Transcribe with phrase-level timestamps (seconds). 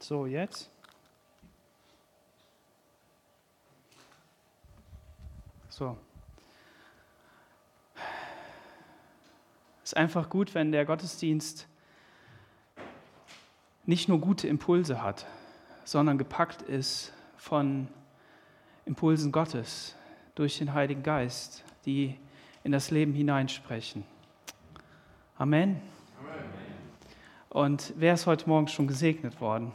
[0.00, 0.70] So, jetzt.
[5.68, 5.96] So.
[9.84, 11.68] Es ist einfach gut, wenn der Gottesdienst
[13.84, 15.26] nicht nur gute Impulse hat,
[15.84, 17.88] sondern gepackt ist von
[18.86, 19.94] Impulsen Gottes
[20.34, 22.18] durch den Heiligen Geist, die
[22.64, 24.04] in das Leben hineinsprechen.
[25.36, 25.80] Amen.
[27.50, 29.72] Und wer ist heute Morgen schon gesegnet worden?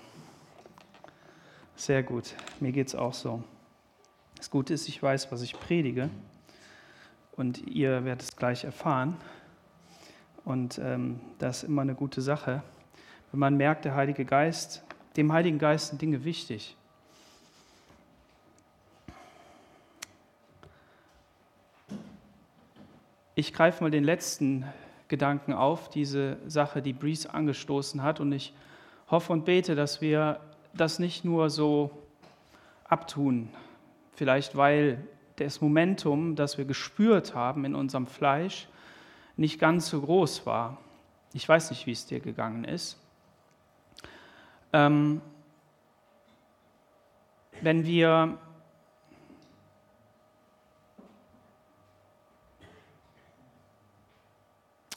[1.78, 3.44] Sehr gut, mir geht es auch so.
[4.38, 6.10] Das Gute ist, ich weiß, was ich predige
[7.36, 9.18] und ihr werdet es gleich erfahren.
[10.46, 12.64] Und ähm, das ist immer eine gute Sache,
[13.32, 14.84] wenn man merkt, der Heilige Geist,
[15.18, 16.78] dem Heiligen Geist sind Dinge wichtig.
[23.36, 24.66] Ich greife mal den letzten
[25.10, 28.22] Gedanken auf, diese Sache, die Breeze angestoßen hat.
[28.22, 28.54] Und ich
[29.12, 30.40] hoffe und bete, dass wir
[30.76, 31.92] das nicht nur so
[32.84, 33.50] abtun,
[34.14, 35.06] vielleicht weil
[35.38, 38.68] das Momentum, das wir gespürt haben in unserem Fleisch,
[39.38, 40.78] nicht ganz so groß war.
[41.34, 42.98] Ich weiß nicht, wie es dir gegangen ist.
[44.72, 45.22] Ähm,
[47.62, 48.38] wenn wir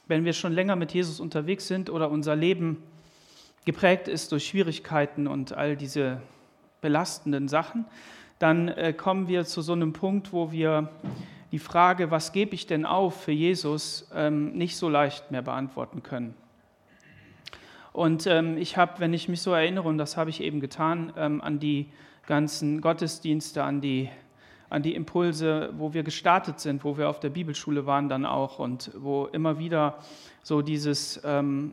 [0.07, 2.83] wenn wir schon länger mit Jesus unterwegs sind oder unser Leben
[3.69, 6.19] geprägt ist durch Schwierigkeiten und all diese
[6.81, 7.85] belastenden Sachen,
[8.39, 10.89] dann äh, kommen wir zu so einem Punkt, wo wir
[11.51, 16.01] die Frage, was gebe ich denn auf für Jesus, ähm, nicht so leicht mehr beantworten
[16.01, 16.33] können.
[17.93, 21.13] Und ähm, ich habe, wenn ich mich so erinnere, und das habe ich eben getan,
[21.15, 21.91] ähm, an die
[22.25, 24.09] ganzen Gottesdienste, an die
[24.71, 28.59] an die Impulse, wo wir gestartet sind, wo wir auf der Bibelschule waren dann auch
[28.59, 29.97] und wo immer wieder
[30.43, 31.71] so dieses, ähm,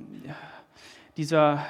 [1.17, 1.67] dieser,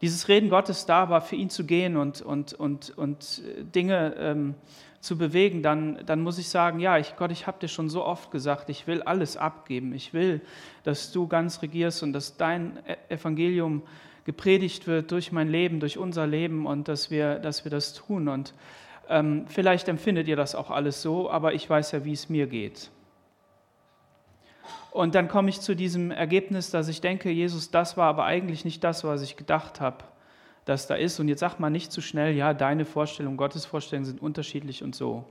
[0.00, 3.42] dieses Reden Gottes da war, für ihn zu gehen und, und, und, und
[3.74, 4.54] Dinge ähm,
[5.02, 8.04] zu bewegen, dann, dann muss ich sagen, ja, ich, Gott, ich habe dir schon so
[8.04, 9.92] oft gesagt, ich will alles abgeben.
[9.94, 10.40] Ich will,
[10.84, 13.82] dass du ganz regierst und dass dein e-, Evangelium
[14.24, 18.28] gepredigt wird durch mein Leben, durch unser Leben und dass wir, dass wir das tun.
[18.28, 18.54] Und
[19.08, 22.46] ähm, vielleicht empfindet ihr das auch alles so, aber ich weiß ja, wie es mir
[22.46, 22.90] geht.
[24.92, 28.66] Und dann komme ich zu diesem Ergebnis, dass ich denke, Jesus, das war aber eigentlich
[28.66, 30.04] nicht das, was ich gedacht habe,
[30.66, 31.18] dass da ist.
[31.18, 34.94] Und jetzt sag mal nicht zu schnell, ja, deine Vorstellung, Gottes Vorstellungen sind unterschiedlich und
[34.94, 35.24] so.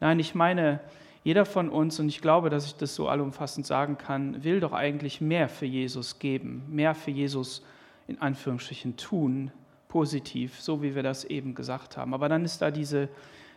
[0.00, 0.80] Nein, ich meine,
[1.24, 4.72] jeder von uns, und ich glaube, dass ich das so allumfassend sagen kann, will doch
[4.72, 7.62] eigentlich mehr für Jesus geben, mehr für Jesus
[8.08, 9.52] in Anführungsstrichen tun,
[9.88, 12.14] positiv, so wie wir das eben gesagt haben.
[12.14, 13.10] Aber dann ist da diese,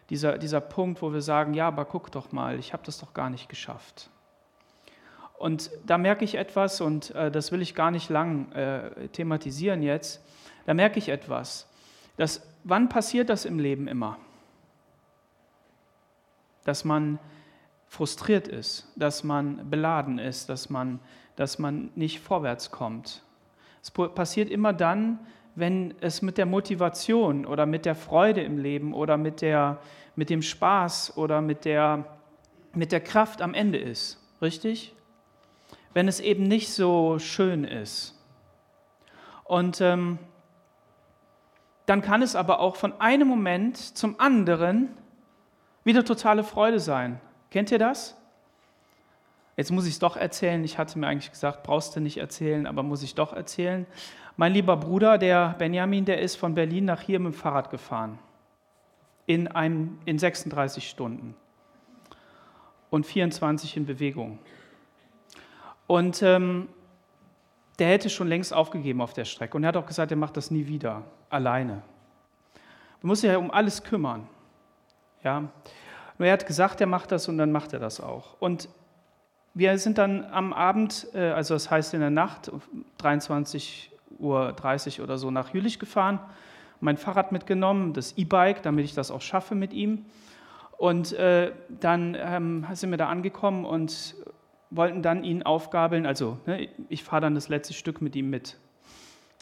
[0.10, 3.14] dieser, dieser Punkt, wo wir sagen, ja, aber guck doch mal, ich habe das doch
[3.14, 4.10] gar nicht geschafft.
[5.38, 9.84] Und da merke ich etwas, und äh, das will ich gar nicht lang äh, thematisieren
[9.84, 10.24] jetzt,
[10.66, 11.70] da merke ich etwas.
[12.18, 14.18] Dass, wann passiert das im Leben immer?
[16.64, 17.20] Dass man
[17.88, 21.00] frustriert ist, dass man beladen ist, dass man,
[21.36, 23.24] dass man nicht vorwärts kommt.
[23.82, 25.20] Es passiert immer dann,
[25.54, 29.80] wenn es mit der Motivation oder mit der Freude im Leben oder mit, der,
[30.16, 32.04] mit dem Spaß oder mit der,
[32.74, 34.20] mit der Kraft am Ende ist.
[34.42, 34.95] Richtig?
[35.96, 38.14] Wenn es eben nicht so schön ist.
[39.46, 40.20] Und ähm,
[41.86, 44.90] dann kann es aber auch von einem Moment zum anderen
[45.84, 47.22] wieder totale Freude sein.
[47.50, 48.18] Kennt ihr das?
[49.56, 50.64] Jetzt muss ich es doch erzählen.
[50.66, 53.86] Ich hatte mir eigentlich gesagt, brauchst du nicht erzählen, aber muss ich doch erzählen.
[54.36, 58.20] Mein lieber Bruder, der Benjamin, der ist von Berlin nach hier mit dem Fahrrad gefahren.
[59.28, 61.36] In, einem, in 36 Stunden.
[62.90, 64.40] Und 24 in Bewegung.
[65.88, 66.68] Und ähm,
[67.80, 69.58] der hätte schon längst aufgegeben auf der Strecke.
[69.58, 71.82] Und er hat auch gesagt, er macht das nie wieder, alleine.
[73.02, 74.28] Man muss sich ja um alles kümmern.
[75.24, 75.42] Ja?
[76.18, 78.36] Nur er hat gesagt, er macht das und dann macht er das auch.
[78.40, 78.70] Und
[79.54, 82.52] wir sind dann am Abend, äh, also das heißt in der Nacht,
[82.98, 84.56] 23 Uhr
[85.02, 86.20] oder so nach Jülich gefahren,
[86.80, 90.06] mein Fahrrad mitgenommen, das E-Bike, damit ich das auch schaffe mit ihm.
[90.78, 94.16] Und äh, dann ähm, sind wir da angekommen und
[94.76, 96.06] wollten dann ihn aufgabeln.
[96.06, 98.58] Also ne, ich fahre dann das letzte Stück mit ihm mit.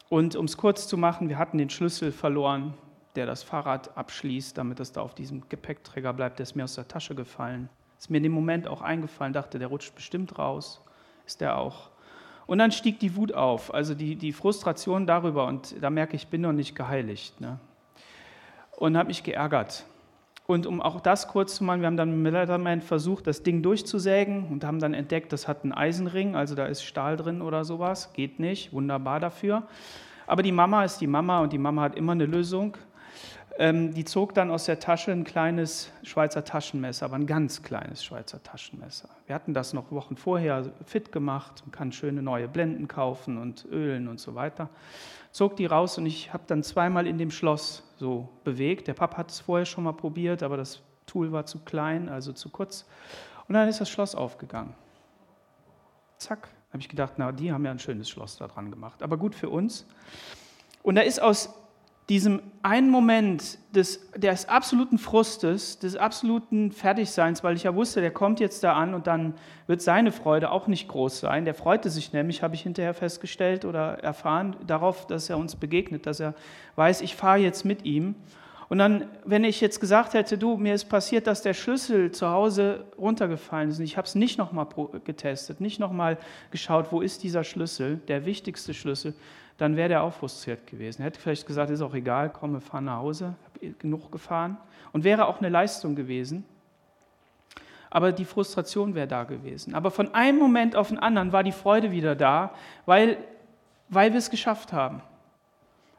[0.10, 2.74] Und um es kurz zu machen, wir hatten den Schlüssel verloren,
[3.16, 6.40] der das Fahrrad abschließt, damit es da auf diesem Gepäckträger bleibt.
[6.40, 7.70] Der ist mir aus der Tasche gefallen.
[7.98, 10.82] Ist mir in dem Moment auch eingefallen, dachte, der rutscht bestimmt raus.
[11.26, 11.90] Ist der auch.
[12.46, 15.48] Und dann stieg die Wut auf, also die, die Frustration darüber.
[15.48, 17.40] Und da merke ich, ich bin noch nicht geheiligt.
[17.40, 17.60] Ne?
[18.76, 19.86] Und habe mich geärgert.
[20.45, 23.62] Und um auch das kurz zu machen, wir haben dann mit Leatherman versucht, das Ding
[23.62, 27.63] durchzusägen und haben dann entdeckt, das hat einen Eisenring, also da ist Stahl drin oder
[27.63, 28.12] sowas.
[28.13, 29.63] Geht nicht, wunderbar dafür.
[30.28, 32.78] Aber die Mama ist die Mama und die Mama hat immer eine Lösung.
[33.60, 38.04] Ähm, die zog dann aus der Tasche ein kleines Schweizer Taschenmesser, aber ein ganz kleines
[38.04, 39.10] Schweizer Taschenmesser.
[39.28, 43.66] Wir hatten das noch Wochen vorher fit gemacht und kann schöne neue Blenden kaufen und
[43.72, 44.69] Ölen und so weiter.
[45.31, 48.90] Zog die raus und ich habe dann zweimal in dem Schloss so bewegt.
[48.90, 52.34] Der Papa hat es vorher schon mal probiert, aber das Tool war zu klein, also
[52.34, 52.86] zu kurz.
[53.48, 54.76] Und dann ist das Schloss aufgegangen.
[56.18, 59.02] Zack, habe ich gedacht, na, die haben ja ein schönes Schloss da dran gemacht.
[59.02, 59.86] Aber gut für uns.
[60.82, 61.54] Und da ist aus
[62.10, 68.12] diesem einen Moment des, des absoluten Frustes, des absoluten Fertigseins, weil ich ja wusste, der
[68.12, 69.36] kommt jetzt da an und dann
[69.68, 71.46] wird seine Freude auch nicht groß sein.
[71.46, 76.06] Der freute sich nämlich, habe ich hinterher festgestellt oder erfahren, darauf, dass er uns begegnet,
[76.06, 76.34] dass er
[76.76, 78.16] weiß, ich fahre jetzt mit ihm.
[78.69, 82.30] Und dann, wenn ich jetzt gesagt hätte, du, mir ist passiert, dass der Schlüssel zu
[82.30, 84.68] Hause runtergefallen ist und ich habe es nicht nochmal
[85.04, 86.18] getestet, nicht nochmal
[86.51, 89.13] geschaut, wo ist dieser Schlüssel, der wichtigste Schlüssel,
[89.57, 91.01] dann wäre der auch frustriert gewesen.
[91.01, 94.57] Er hätte vielleicht gesagt, ist auch egal, komm, wir fahren nach Hause, habe genug gefahren.
[94.92, 96.45] Und wäre auch eine Leistung gewesen.
[97.89, 99.75] Aber die Frustration wäre da gewesen.
[99.75, 102.54] Aber von einem Moment auf den anderen war die Freude wieder da,
[102.86, 103.18] weil,
[103.89, 105.01] weil wir es geschafft haben.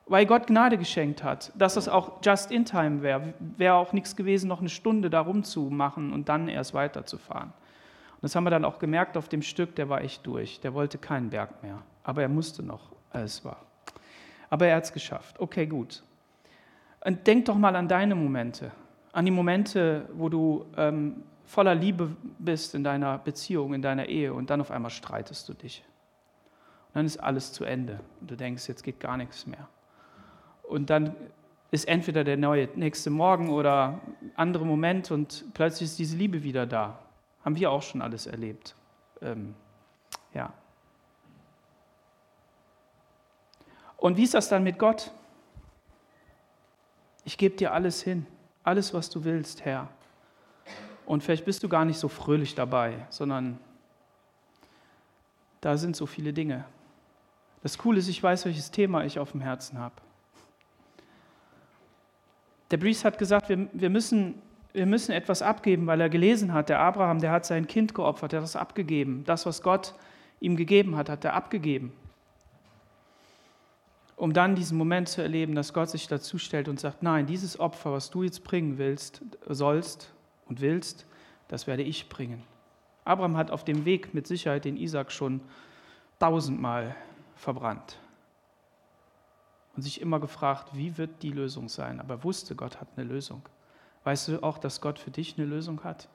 [0.07, 3.33] Weil Gott Gnade geschenkt hat, dass es auch just in time wäre.
[3.39, 7.49] Wäre auch nichts gewesen, noch eine Stunde da rumzumachen und dann erst weiterzufahren.
[7.49, 10.61] Und das haben wir dann auch gemerkt auf dem Stück, der war echt durch.
[10.61, 11.83] Der wollte keinen Berg mehr.
[12.03, 13.59] Aber er musste noch es war.
[14.51, 15.41] Aber er hat es geschafft.
[15.41, 16.03] Okay, gut.
[17.05, 18.73] Und denk doch mal an deine Momente,
[19.13, 24.33] an die Momente, wo du ähm, voller Liebe bist in deiner Beziehung, in deiner Ehe
[24.33, 25.85] und dann auf einmal streitest du dich.
[26.89, 29.69] Und dann ist alles zu Ende und du denkst, jetzt geht gar nichts mehr.
[30.69, 31.15] Und dann
[31.71, 34.01] ist entweder der neue nächste Morgen oder
[34.37, 36.99] andere Moment und plötzlich ist diese Liebe wieder da.
[37.45, 38.75] Haben wir auch schon alles erlebt.
[39.21, 39.55] Ähm,
[40.33, 40.53] ja.
[43.97, 45.11] Und wie ist das dann mit Gott?
[47.25, 48.27] Ich gebe dir alles hin,
[48.63, 49.89] alles, was du willst, Herr.
[51.07, 53.59] Und vielleicht bist du gar nicht so fröhlich dabei, sondern
[55.61, 56.65] da sind so viele Dinge.
[57.63, 59.95] Das Coole ist, ich weiß, welches Thema ich auf dem Herzen habe.
[62.75, 64.35] Der Brees hat gesagt, wir, wir, müssen,
[64.73, 68.33] wir müssen etwas abgeben, weil er gelesen hat, der Abraham, der hat sein Kind geopfert,
[68.33, 69.23] der hat das abgegeben.
[69.25, 69.95] Das, was Gott
[70.41, 71.93] ihm gegeben hat, hat er abgegeben
[74.17, 77.61] um dann diesen Moment zu erleben, dass Gott sich dazu stellt und sagt, nein, dieses
[77.61, 80.13] Opfer, was du jetzt bringen willst, sollst
[80.49, 81.07] und willst,
[81.47, 82.43] das werde ich bringen.
[83.05, 85.41] Abraham hat auf dem Weg mit Sicherheit den Isaac schon
[86.19, 86.97] tausendmal
[87.37, 87.99] verbrannt
[89.77, 92.01] und sich immer gefragt, wie wird die Lösung sein?
[92.01, 93.43] Aber er wusste, Gott hat eine Lösung.
[94.05, 96.09] Weißt du auch, dass Gott für dich eine Lösung hat?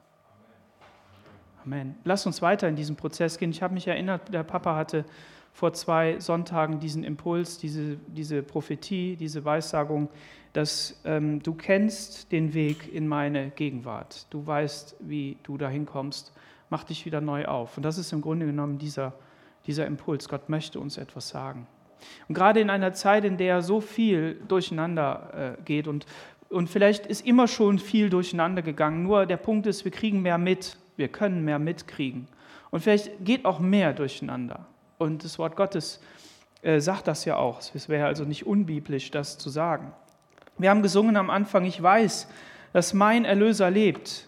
[1.64, 1.96] Amen.
[2.04, 3.50] Lass uns weiter in diesen Prozess gehen.
[3.50, 5.04] Ich habe mich erinnert, der Papa hatte
[5.52, 10.08] vor zwei Sonntagen diesen Impuls, diese, diese Prophetie, diese Weissagung,
[10.52, 14.26] dass ähm, du kennst den Weg in meine Gegenwart.
[14.30, 16.32] Du weißt, wie du dahin kommst.
[16.70, 17.76] Mach dich wieder neu auf.
[17.76, 19.12] Und das ist im Grunde genommen dieser,
[19.66, 20.28] dieser Impuls.
[20.28, 21.66] Gott möchte uns etwas sagen.
[22.28, 26.06] Und gerade in einer Zeit, in der so viel durcheinander äh, geht und,
[26.48, 30.38] und vielleicht ist immer schon viel durcheinander gegangen, nur der Punkt ist, wir kriegen mehr
[30.38, 32.28] mit, wir können mehr mitkriegen.
[32.70, 34.66] Und vielleicht geht auch mehr durcheinander.
[34.98, 36.00] Und das Wort Gottes
[36.62, 37.60] äh, sagt das ja auch.
[37.74, 39.92] Es wäre also nicht unbiblisch, das zu sagen.
[40.58, 42.28] Wir haben gesungen am Anfang, ich weiß,
[42.72, 44.26] dass mein Erlöser lebt.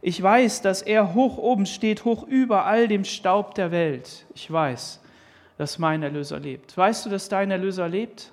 [0.00, 4.26] Ich weiß, dass er hoch oben steht, hoch über all dem Staub der Welt.
[4.34, 5.00] Ich weiß,
[5.56, 6.76] dass mein Erlöser lebt.
[6.76, 8.32] Weißt du, dass dein Erlöser lebt?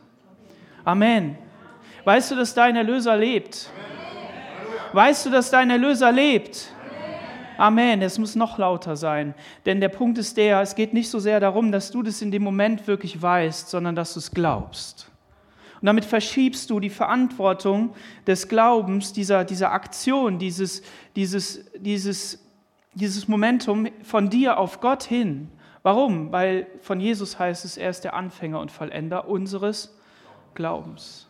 [0.83, 1.37] Amen.
[2.03, 3.69] Weißt du, dass dein Erlöser lebt?
[4.93, 6.73] Weißt du, dass dein Erlöser lebt?
[7.57, 8.01] Amen.
[8.01, 9.35] Es muss noch lauter sein.
[9.65, 12.31] Denn der Punkt ist der, es geht nicht so sehr darum, dass du das in
[12.31, 15.11] dem Moment wirklich weißt, sondern dass du es glaubst.
[15.79, 17.93] Und damit verschiebst du die Verantwortung
[18.25, 20.81] des Glaubens, dieser, dieser Aktion, dieses,
[21.15, 22.43] dieses, dieses,
[22.93, 25.49] dieses Momentum von dir auf Gott hin.
[25.83, 26.31] Warum?
[26.31, 29.97] Weil von Jesus heißt es, er ist der Anfänger und Vollender unseres
[30.53, 31.27] Glaubens.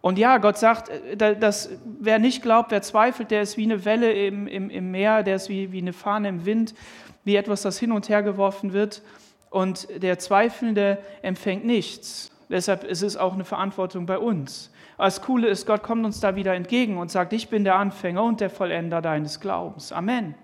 [0.00, 3.84] Und ja, Gott sagt, äh, dass wer nicht glaubt, wer zweifelt, der ist wie eine
[3.84, 6.74] Welle im, im, im Meer, der ist wie, wie eine Fahne im Wind,
[7.24, 9.02] wie etwas, das hin und her geworfen wird.
[9.50, 12.30] Und der Zweifelnde empfängt nichts.
[12.48, 14.70] Deshalb ist es auch eine Verantwortung bei uns.
[14.96, 17.76] Aber das Coole ist, Gott kommt uns da wieder entgegen und sagt, ich bin der
[17.76, 19.92] Anfänger und der Vollender deines Glaubens.
[19.92, 20.34] Amen.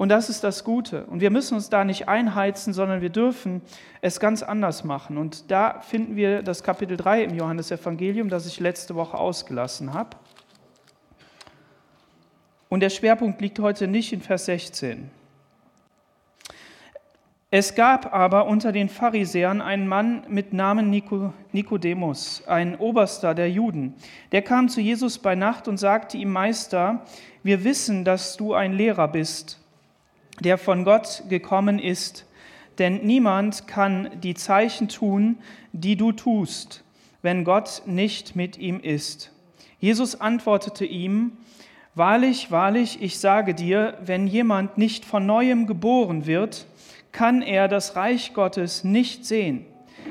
[0.00, 1.04] Und das ist das Gute.
[1.04, 3.60] Und wir müssen uns da nicht einheizen, sondern wir dürfen
[4.00, 5.18] es ganz anders machen.
[5.18, 10.16] Und da finden wir das Kapitel 3 im Johannesevangelium, das ich letzte Woche ausgelassen habe.
[12.70, 15.10] Und der Schwerpunkt liegt heute nicht in Vers 16.
[17.50, 23.92] Es gab aber unter den Pharisäern einen Mann mit Namen Nikodemus, ein Oberster der Juden.
[24.32, 27.04] Der kam zu Jesus bei Nacht und sagte ihm, Meister,
[27.42, 29.59] wir wissen, dass du ein Lehrer bist,
[30.40, 32.26] der von Gott gekommen ist,
[32.78, 35.38] denn niemand kann die Zeichen tun,
[35.72, 36.82] die du tust,
[37.22, 39.32] wenn Gott nicht mit ihm ist.
[39.78, 41.32] Jesus antwortete ihm,
[41.96, 46.66] Wahrlich, wahrlich, ich sage dir, wenn jemand nicht von neuem geboren wird,
[47.10, 49.66] kann er das Reich Gottes nicht sehen.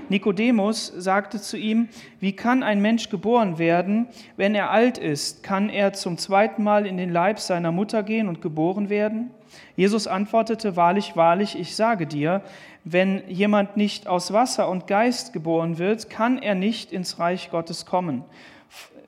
[0.10, 1.88] Nikodemus sagte zu ihm,
[2.20, 4.08] wie kann ein Mensch geboren werden,
[4.38, 5.42] wenn er alt ist?
[5.42, 9.32] Kann er zum zweiten Mal in den Leib seiner Mutter gehen und geboren werden?
[9.76, 12.42] Jesus antwortete, wahrlich, wahrlich, ich sage dir,
[12.84, 17.86] wenn jemand nicht aus Wasser und Geist geboren wird, kann er nicht ins Reich Gottes
[17.86, 18.24] kommen.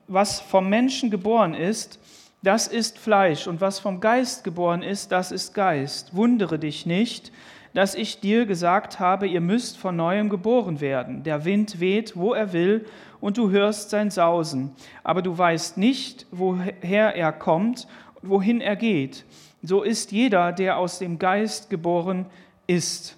[0.08, 1.98] Was vom Menschen geboren ist,
[2.42, 6.14] das ist Fleisch, und was vom Geist geboren ist, das ist Geist.
[6.14, 7.32] Wundere dich nicht,
[7.72, 11.22] dass ich dir gesagt habe, ihr müsst von neuem geboren werden.
[11.22, 12.84] Der Wind weht, wo er will,
[13.20, 14.72] und du hörst sein Sausen,
[15.04, 17.86] aber du weißt nicht, woher er kommt,
[18.20, 19.24] wohin er geht.
[19.62, 22.26] So ist jeder, der aus dem Geist geboren
[22.66, 23.16] ist.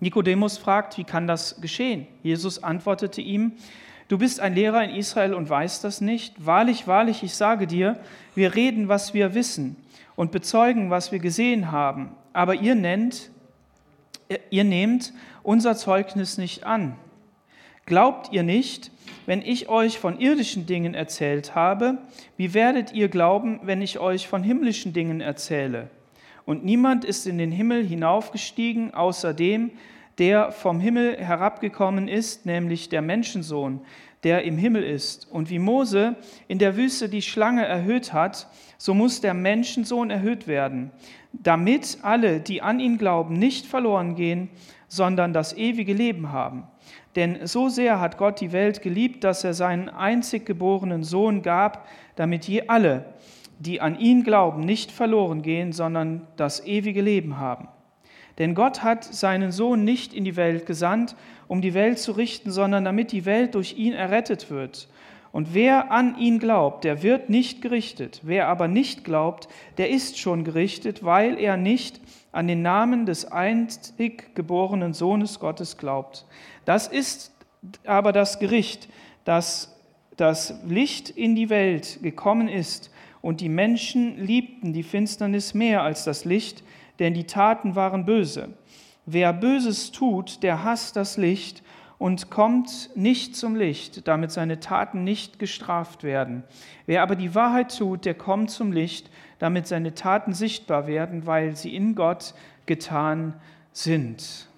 [0.00, 2.06] Nikodemus fragt, wie kann das geschehen?
[2.22, 3.52] Jesus antwortete ihm,
[4.12, 6.44] Du bist ein Lehrer in Israel und weißt das nicht?
[6.44, 7.98] Wahrlich, wahrlich, ich sage dir,
[8.34, 9.74] wir reden, was wir wissen
[10.16, 13.30] und bezeugen, was wir gesehen haben, aber ihr nennt,
[14.50, 16.96] ihr nehmt unser Zeugnis nicht an.
[17.86, 18.90] Glaubt ihr nicht,
[19.26, 21.98] wenn ich euch von irdischen Dingen erzählt habe,
[22.36, 25.90] wie werdet ihr glauben, wenn ich euch von himmlischen Dingen erzähle?
[26.44, 29.70] Und niemand ist in den Himmel hinaufgestiegen, außer dem,
[30.18, 33.80] der vom Himmel herabgekommen ist, nämlich der Menschensohn,
[34.24, 35.30] der im Himmel ist.
[35.30, 36.16] Und wie Mose
[36.48, 40.90] in der Wüste die Schlange erhöht hat, so muss der Menschensohn erhöht werden,
[41.32, 44.50] damit alle, die an ihn glauben, nicht verloren gehen,
[44.88, 46.64] sondern das ewige Leben haben.
[47.16, 51.86] Denn so sehr hat Gott die Welt geliebt, dass er seinen einzig geborenen Sohn gab,
[52.16, 53.04] damit je alle,
[53.58, 57.68] die an ihn glauben, nicht verloren gehen, sondern das ewige Leben haben.
[58.38, 61.14] Denn Gott hat seinen Sohn nicht in die Welt gesandt,
[61.48, 64.88] um die Welt zu richten, sondern damit die Welt durch ihn errettet wird.
[65.32, 68.20] Und wer an ihn glaubt, der wird nicht gerichtet.
[68.22, 69.48] Wer aber nicht glaubt,
[69.78, 72.00] der ist schon gerichtet, weil er nicht
[72.32, 76.26] an den Namen des einzig geborenen Sohnes Gottes glaubt.
[76.66, 77.32] Das ist
[77.86, 78.88] aber das Gericht,
[79.24, 79.74] dass
[80.16, 82.90] das Licht in die Welt gekommen ist
[83.22, 86.62] und die Menschen liebten die Finsternis mehr als das Licht,
[86.98, 88.50] denn die Taten waren böse.
[89.06, 91.62] Wer Böses tut, der hasst das Licht
[92.02, 96.42] und kommt nicht zum Licht, damit seine Taten nicht gestraft werden.
[96.84, 101.54] Wer aber die Wahrheit tut, der kommt zum Licht, damit seine Taten sichtbar werden, weil
[101.54, 102.34] sie in Gott
[102.66, 103.34] getan
[103.72, 104.48] sind.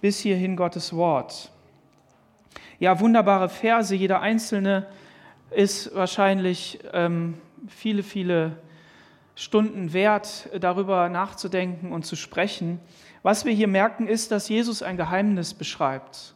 [0.00, 1.52] Bis hierhin Gottes Wort.
[2.78, 4.86] Ja, wunderbare Verse, jeder einzelne
[5.50, 7.34] ist wahrscheinlich ähm,
[7.68, 8.56] viele, viele
[9.34, 12.80] Stunden wert, darüber nachzudenken und zu sprechen.
[13.24, 16.34] Was wir hier merken, ist, dass Jesus ein Geheimnis beschreibt.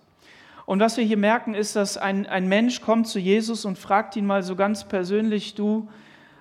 [0.65, 4.17] Und was wir hier merken, ist, dass ein, ein Mensch kommt zu Jesus und fragt
[4.17, 5.91] ihn mal so ganz persönlich, du,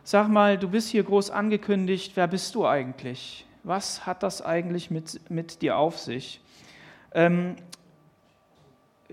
[0.06, 3.46] sag mal, du bist hier groß angekündigt, wer bist du eigentlich?
[3.64, 6.40] Was hat das eigentlich mit, mit dir auf sich?
[7.12, 7.58] Ähm,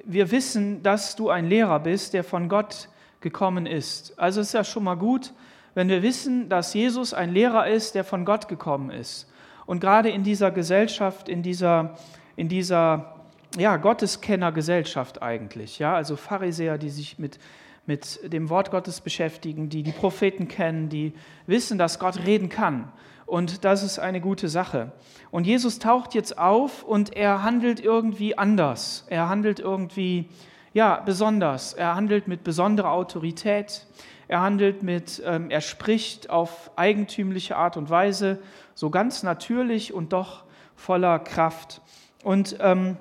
[0.05, 2.89] wir wissen, dass du ein Lehrer bist, der von Gott
[3.21, 4.17] gekommen ist.
[4.21, 5.33] Also ist ja schon mal gut,
[5.75, 9.29] wenn wir wissen, dass Jesus ein Lehrer ist, der von Gott gekommen ist.
[9.67, 11.95] Und gerade in dieser Gesellschaft, in dieser,
[12.37, 13.15] in dieser
[13.57, 17.39] ja, Gotteskenner-Gesellschaft eigentlich, ja, also Pharisäer, die sich mit,
[17.87, 21.13] mit dem Wort Gottes beschäftigen, die die Propheten kennen, die
[21.47, 22.93] wissen, dass Gott reden kann.
[23.27, 24.93] Und das ist eine gute Sache.
[25.31, 29.07] Und Jesus taucht jetzt auf und er handelt irgendwie anders.
[29.09, 30.29] Er handelt irgendwie,
[30.75, 31.73] ja, besonders.
[31.73, 33.87] Er handelt mit besonderer Autorität.
[34.29, 38.39] Er handelt mit, ähm, er spricht auf eigentümliche Art und Weise,
[38.75, 41.81] so ganz natürlich und doch voller Kraft.
[42.23, 42.97] Und ähm,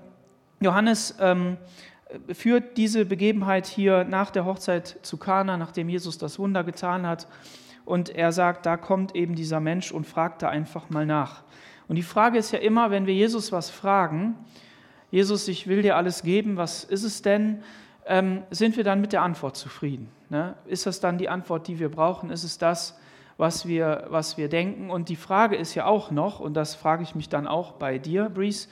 [0.59, 1.57] Johannes ähm,
[2.31, 7.27] führt diese Begebenheit hier nach der Hochzeit zu Kana, nachdem Jesus das Wunder getan hat.
[7.85, 11.43] Und er sagt, da kommt eben dieser Mensch und fragt da einfach mal nach.
[11.87, 14.35] Und die Frage ist ja immer, wenn wir Jesus was fragen,
[15.11, 17.61] Jesus, ich will dir alles geben, was ist es denn?
[18.05, 20.09] ähm, sind wir dann mit der Antwort zufrieden?
[20.33, 20.55] Ne?
[20.65, 22.31] Ist das dann die Antwort, die wir brauchen?
[22.31, 22.97] Ist es das,
[23.37, 24.89] was wir, was wir denken?
[24.89, 27.99] Und die Frage ist ja auch noch, und das frage ich mich dann auch bei
[27.99, 28.67] dir, Breeze,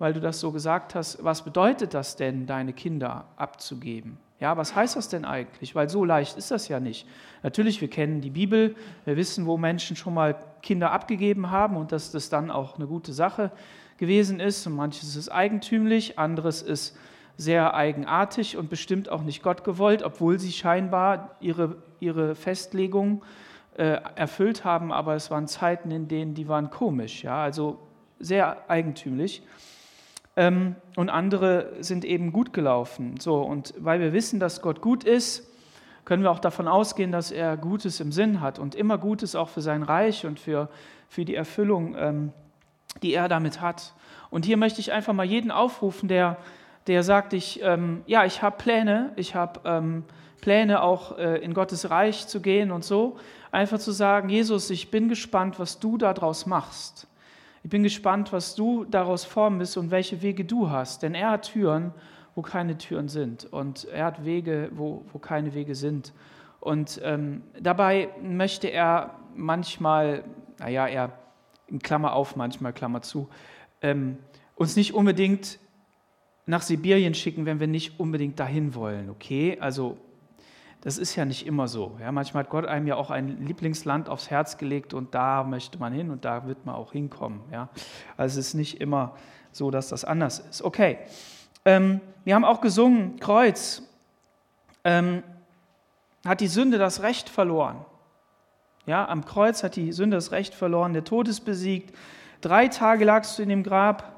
[0.00, 4.18] weil du das so gesagt hast, was bedeutet das denn, deine Kinder abzugeben?
[4.40, 5.76] Ja, was heißt das denn eigentlich?
[5.76, 7.06] Weil so leicht ist das ja nicht.
[7.44, 11.92] Natürlich, wir kennen die Bibel, wir wissen, wo Menschen schon mal Kinder abgegeben haben und
[11.92, 13.52] dass das dann auch eine gute Sache
[13.98, 14.66] gewesen ist.
[14.66, 16.96] Und manches ist eigentümlich, anderes ist
[17.36, 23.22] sehr eigenartig und bestimmt auch nicht Gott gewollt, obwohl sie scheinbar ihre, ihre Festlegung
[23.76, 27.78] äh, erfüllt haben, aber es waren Zeiten, in denen die waren komisch, ja, also
[28.20, 29.42] sehr eigentümlich.
[30.36, 33.18] Ähm, und andere sind eben gut gelaufen.
[33.20, 35.48] So, und weil wir wissen, dass Gott gut ist,
[36.04, 39.48] können wir auch davon ausgehen, dass er Gutes im Sinn hat und immer Gutes auch
[39.48, 40.68] für sein Reich und für,
[41.08, 42.32] für die Erfüllung, ähm,
[43.02, 43.94] die er damit hat.
[44.30, 46.36] Und hier möchte ich einfach mal jeden aufrufen, der,
[46.86, 50.04] der sagt, ich, ähm, ja, ich habe Pläne, ich habe ähm,
[50.40, 53.16] Pläne auch äh, in Gottes Reich zu gehen und so,
[53.50, 57.06] einfach zu sagen, Jesus, ich bin gespannt, was du daraus machst.
[57.62, 61.02] Ich bin gespannt, was du daraus formen wirst und welche Wege du hast.
[61.02, 61.94] Denn er hat Türen,
[62.34, 63.50] wo keine Türen sind.
[63.50, 66.12] Und er hat Wege, wo, wo keine Wege sind.
[66.60, 70.24] Und ähm, dabei möchte er manchmal,
[70.58, 71.12] naja, er,
[71.68, 73.30] in Klammer auf, manchmal Klammer zu,
[73.80, 74.18] ähm,
[74.56, 75.58] uns nicht unbedingt
[76.46, 79.10] nach Sibirien schicken, wenn wir nicht unbedingt dahin wollen.
[79.10, 79.96] Okay, also
[80.82, 81.96] das ist ja nicht immer so.
[82.00, 85.78] Ja, manchmal hat Gott einem ja auch ein Lieblingsland aufs Herz gelegt und da möchte
[85.78, 87.40] man hin und da wird man auch hinkommen.
[87.50, 87.70] Ja.
[88.18, 89.16] Also es ist nicht immer
[89.50, 90.62] so, dass das anders ist.
[90.62, 90.98] Okay,
[91.64, 93.82] ähm, wir haben auch gesungen, Kreuz.
[94.84, 95.22] Ähm,
[96.26, 97.84] hat die Sünde das Recht verloren.
[98.86, 101.96] Ja, am Kreuz hat die Sünde das Recht verloren, der Tod ist besiegt.
[102.42, 104.13] Drei Tage lagst du in dem Grab.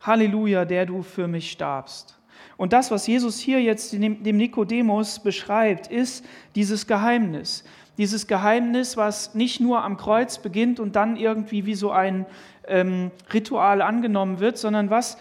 [0.00, 2.18] Halleluja, der du für mich starbst.
[2.56, 7.64] Und das, was Jesus hier jetzt dem Nikodemus beschreibt, ist dieses Geheimnis.
[7.98, 12.26] Dieses Geheimnis, was nicht nur am Kreuz beginnt und dann irgendwie wie so ein
[12.66, 15.18] ähm, Ritual angenommen wird, sondern was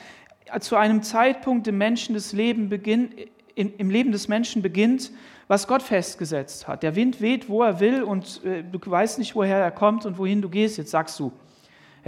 [0.59, 3.13] zu einem Zeitpunkt im Menschen des Leben beginnt,
[3.55, 5.11] in, im Leben des Menschen beginnt,
[5.47, 6.83] was Gott festgesetzt hat.
[6.83, 10.17] Der Wind weht, wo er will und äh, du weißt nicht, woher er kommt und
[10.17, 10.77] wohin du gehst.
[10.77, 11.31] Jetzt sagst du,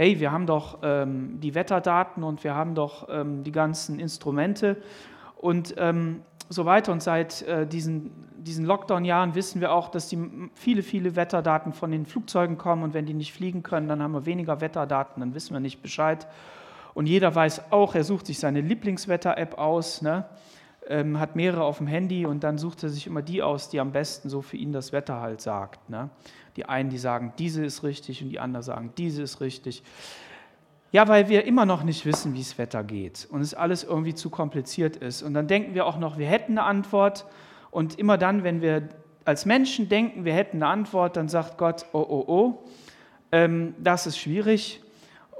[0.00, 4.78] hey, wir haben doch ähm, die Wetterdaten und wir haben doch ähm, die ganzen Instrumente
[5.36, 6.90] und ähm, so weiter.
[6.90, 10.18] Und seit äh, diesen, diesen Lockdown-Jahren wissen wir auch, dass die
[10.54, 14.12] viele, viele Wetterdaten von den Flugzeugen kommen und wenn die nicht fliegen können, dann haben
[14.12, 16.26] wir weniger Wetterdaten, dann wissen wir nicht Bescheid.
[16.94, 20.24] Und jeder weiß auch, er sucht sich seine Lieblingswetter-App aus, ne?
[20.88, 23.80] ähm, hat mehrere auf dem Handy und dann sucht er sich immer die aus, die
[23.80, 25.90] am besten so für ihn das Wetter halt sagt.
[25.90, 26.08] Ne?
[26.56, 29.82] Die einen, die sagen, diese ist richtig und die anderen sagen, diese ist richtig.
[30.92, 34.14] Ja, weil wir immer noch nicht wissen, wie das Wetter geht und es alles irgendwie
[34.14, 35.22] zu kompliziert ist.
[35.22, 37.26] Und dann denken wir auch noch, wir hätten eine Antwort.
[37.70, 38.88] Und immer dann, wenn wir
[39.24, 42.64] als Menschen denken, wir hätten eine Antwort, dann sagt Gott, oh, oh, oh,
[43.30, 44.80] ähm, das ist schwierig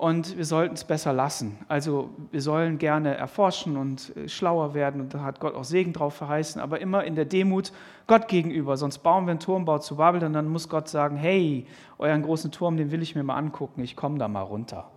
[0.00, 1.58] und wir sollten es besser lassen.
[1.68, 5.92] Also wir sollen gerne erforschen und äh, schlauer werden und da hat Gott auch Segen
[5.92, 7.70] drauf verheißen, aber immer in der Demut
[8.06, 8.78] Gott gegenüber.
[8.78, 11.66] Sonst bauen wir einen Turmbau zu Babel und dann muss Gott sagen, hey,
[11.98, 14.90] euren großen Turm, den will ich mir mal angucken, ich komme da mal runter.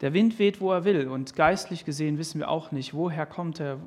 [0.00, 1.08] Der Wind weht, wo er will.
[1.08, 3.78] Und geistlich gesehen wissen wir auch nicht, woher kommt er,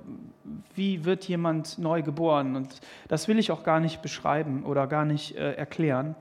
[0.75, 2.57] wie wird jemand neu geboren.
[2.57, 6.15] Und das will ich auch gar nicht beschreiben oder gar nicht äh, erklären.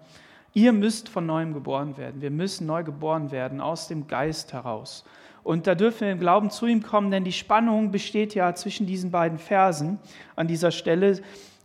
[0.52, 2.20] Ihr müsst von neuem geboren werden.
[2.20, 5.04] Wir müssen neu geboren werden, aus dem Geist heraus.
[5.42, 8.86] Und da dürfen wir im Glauben zu ihm kommen, denn die Spannung besteht ja zwischen
[8.86, 9.98] diesen beiden Versen
[10.36, 11.20] an dieser Stelle.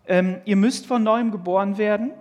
[0.08, 2.12] Ähm, ihr müsst von neuem geboren werden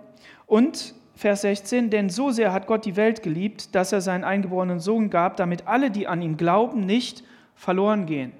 [0.47, 4.81] und Vers 16, denn so sehr hat Gott die Welt geliebt, dass er seinen eingeborenen
[4.81, 7.23] Sohn gab, damit alle, die an ihn glauben, nicht
[7.55, 8.33] verloren gehen.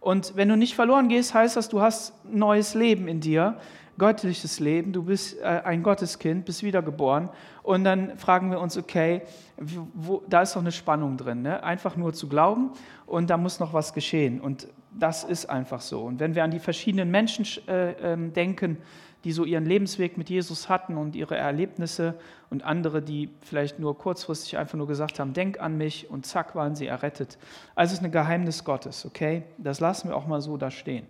[0.00, 3.56] Und wenn du nicht verloren gehst, heißt das, du hast neues Leben in dir,
[3.98, 7.28] göttliches Leben, du bist äh, ein Gotteskind, bist wiedergeboren.
[7.62, 9.22] Und dann fragen wir uns, okay,
[9.56, 11.62] wo, da ist doch eine Spannung drin, ne?
[11.62, 12.70] einfach nur zu glauben
[13.06, 14.40] und da muss noch was geschehen.
[14.40, 16.02] Und das ist einfach so.
[16.02, 18.78] Und wenn wir an die verschiedenen Menschen äh, äh, denken,
[19.24, 22.14] die so ihren Lebensweg mit Jesus hatten und ihre Erlebnisse
[22.50, 26.54] und andere, die vielleicht nur kurzfristig einfach nur gesagt haben, denk an mich und zack
[26.54, 27.36] waren sie errettet.
[27.74, 29.42] Also es ist ein Geheimnis Gottes, okay?
[29.58, 31.06] Das lassen wir auch mal so da stehen.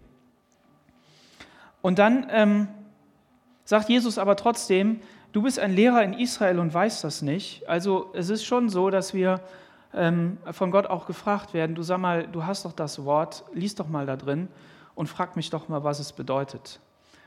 [1.83, 2.69] Und dann ähm,
[3.69, 4.99] sagt Jesus aber trotzdem,
[5.33, 7.69] du bist ein Lehrer in Israel und weißt das nicht.
[7.69, 9.43] Also es ist schon so, dass wir
[9.93, 13.75] ähm, von Gott auch gefragt werden, du sag mal, du hast doch das Wort, lies
[13.75, 14.49] doch mal da drin
[14.95, 16.81] und frag mich doch mal, was es bedeutet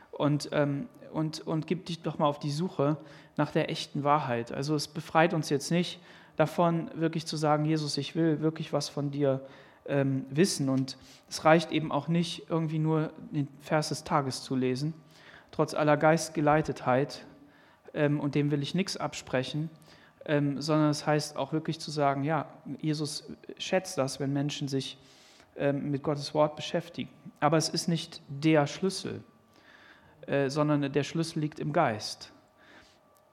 [0.10, 2.98] und, ähm, und, und gib dich doch mal auf die Suche
[3.38, 4.52] nach der echten Wahrheit.
[4.52, 6.00] Also es befreit uns jetzt nicht
[6.38, 9.42] davon, wirklich zu sagen, Jesus, ich will wirklich was von dir
[9.86, 10.70] ähm, wissen.
[10.70, 10.98] Und
[11.30, 14.96] es reicht eben auch nicht, irgendwie nur den Vers des Tages zu lesen,
[15.52, 17.26] trotz aller Geistgeleitetheit,
[17.94, 19.70] ähm, und dem will ich nichts absprechen,
[20.26, 22.48] ähm, sondern es heißt auch wirklich zu sagen, ja,
[22.80, 24.98] Jesus schätzt das, wenn Menschen sich
[25.58, 27.10] ähm, mit Gottes Wort beschäftigen.
[27.40, 29.24] Aber es ist nicht der Schlüssel,
[30.28, 32.32] äh, sondern der Schlüssel liegt im Geist.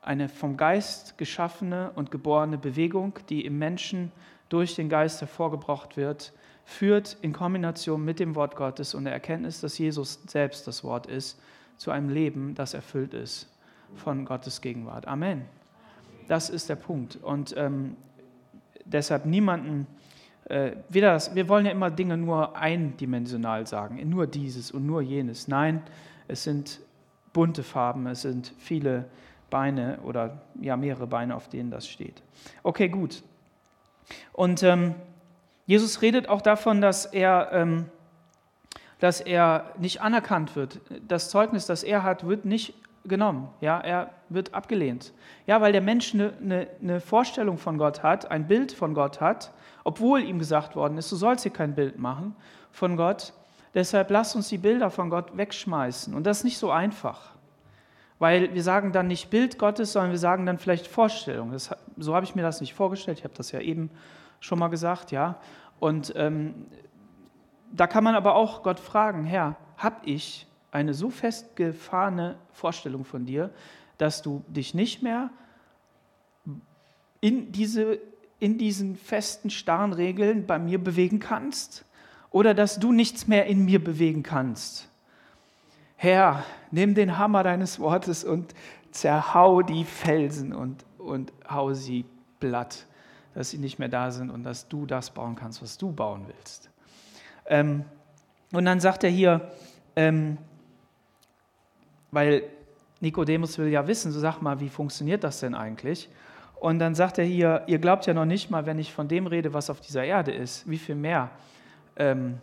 [0.00, 4.10] Eine vom Geist geschaffene und geborene Bewegung, die im Menschen
[4.48, 6.32] durch den Geist hervorgebracht wird,
[6.64, 11.06] führt in Kombination mit dem Wort Gottes und der Erkenntnis, dass Jesus selbst das Wort
[11.06, 11.40] ist,
[11.78, 13.48] zu einem Leben, das erfüllt ist
[13.94, 15.06] von Gottes Gegenwart.
[15.08, 15.46] Amen.
[16.28, 17.16] Das ist der Punkt.
[17.16, 17.96] Und ähm,
[18.84, 19.86] deshalb niemanden,
[20.44, 25.00] äh, wieder das, wir wollen ja immer Dinge nur eindimensional sagen, nur dieses und nur
[25.00, 25.48] jenes.
[25.48, 25.82] Nein,
[26.26, 26.80] es sind
[27.32, 29.06] bunte Farben, es sind viele
[29.50, 32.22] Beine oder ja mehrere Beine, auf denen das steht.
[32.62, 33.22] Okay, gut.
[34.32, 34.94] Und ähm,
[35.66, 37.86] Jesus redet auch davon, dass er, ähm,
[38.98, 40.80] dass er nicht anerkannt wird.
[41.06, 43.48] Das Zeugnis, das er hat, wird nicht genommen.
[43.60, 45.12] Ja, er wird abgelehnt.
[45.46, 49.20] Ja, weil der Mensch eine, eine, eine, Vorstellung von Gott hat, ein Bild von Gott
[49.20, 49.52] hat,
[49.84, 52.36] obwohl ihm gesagt worden ist, du sollst hier kein Bild machen
[52.70, 53.32] von Gott.
[53.74, 56.14] Deshalb lasst uns die Bilder von Gott wegschmeißen.
[56.14, 57.34] Und das ist nicht so einfach.
[58.18, 61.52] Weil wir sagen dann nicht Bild Gottes, sondern wir sagen dann vielleicht Vorstellung.
[61.52, 63.18] Das, so habe ich mir das nicht vorgestellt.
[63.18, 63.90] Ich habe das ja eben
[64.40, 65.36] schon mal gesagt, ja.
[65.78, 66.66] Und ähm,
[67.72, 73.24] da kann man aber auch Gott fragen, Herr, habe ich eine so festgefahrene Vorstellung von
[73.24, 73.50] dir,
[73.96, 75.30] dass du dich nicht mehr
[77.20, 77.98] in, diese,
[78.38, 81.84] in diesen festen, starren Regeln bei mir bewegen kannst
[82.30, 84.88] oder dass du nichts mehr in mir bewegen kannst.
[85.96, 88.54] Herr, nimm den Hammer deines Wortes und
[88.92, 92.04] zerhau die Felsen und, und hau sie
[92.38, 92.86] platt,
[93.34, 96.24] dass sie nicht mehr da sind und dass du das bauen kannst, was du bauen
[96.26, 96.70] willst.
[97.48, 97.84] Ähm,
[98.52, 99.50] und dann sagt er hier,
[99.96, 100.38] ähm,
[102.10, 102.44] weil
[103.00, 106.08] Nikodemus will ja wissen, so sag mal, wie funktioniert das denn eigentlich?
[106.60, 109.26] Und dann sagt er hier, ihr glaubt ja noch nicht mal, wenn ich von dem
[109.26, 111.30] rede, was auf dieser Erde ist, wie viel mehr,
[111.96, 112.38] ähm,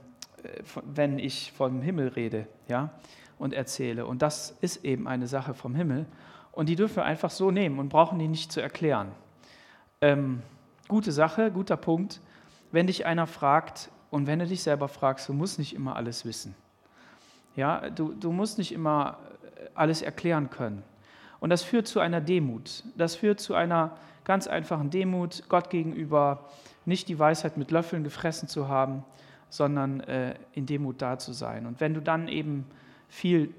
[0.86, 2.92] wenn ich vom Himmel rede ja,
[3.38, 4.06] und erzähle.
[4.06, 6.06] Und das ist eben eine Sache vom Himmel.
[6.52, 9.12] Und die dürfen wir einfach so nehmen und brauchen die nicht zu erklären.
[10.00, 10.42] Ähm,
[10.88, 12.22] gute Sache, guter Punkt.
[12.72, 16.24] Wenn dich einer fragt und wenn du dich selber fragst, du musst nicht immer alles
[16.24, 16.56] wissen.
[17.58, 19.18] Ja, du, du musst nicht immer
[19.74, 20.84] alles erklären können.
[21.42, 22.86] Und das führt zu einer Demut.
[22.96, 26.46] Das führt zu einer ganz einfachen Demut Gott gegenüber,
[26.86, 29.04] nicht die Weisheit mit Löffeln gefressen zu haben,
[29.50, 31.66] sondern äh, in Demut da zu sein.
[31.66, 32.66] Und wenn du dann eben
[33.10, 33.54] viel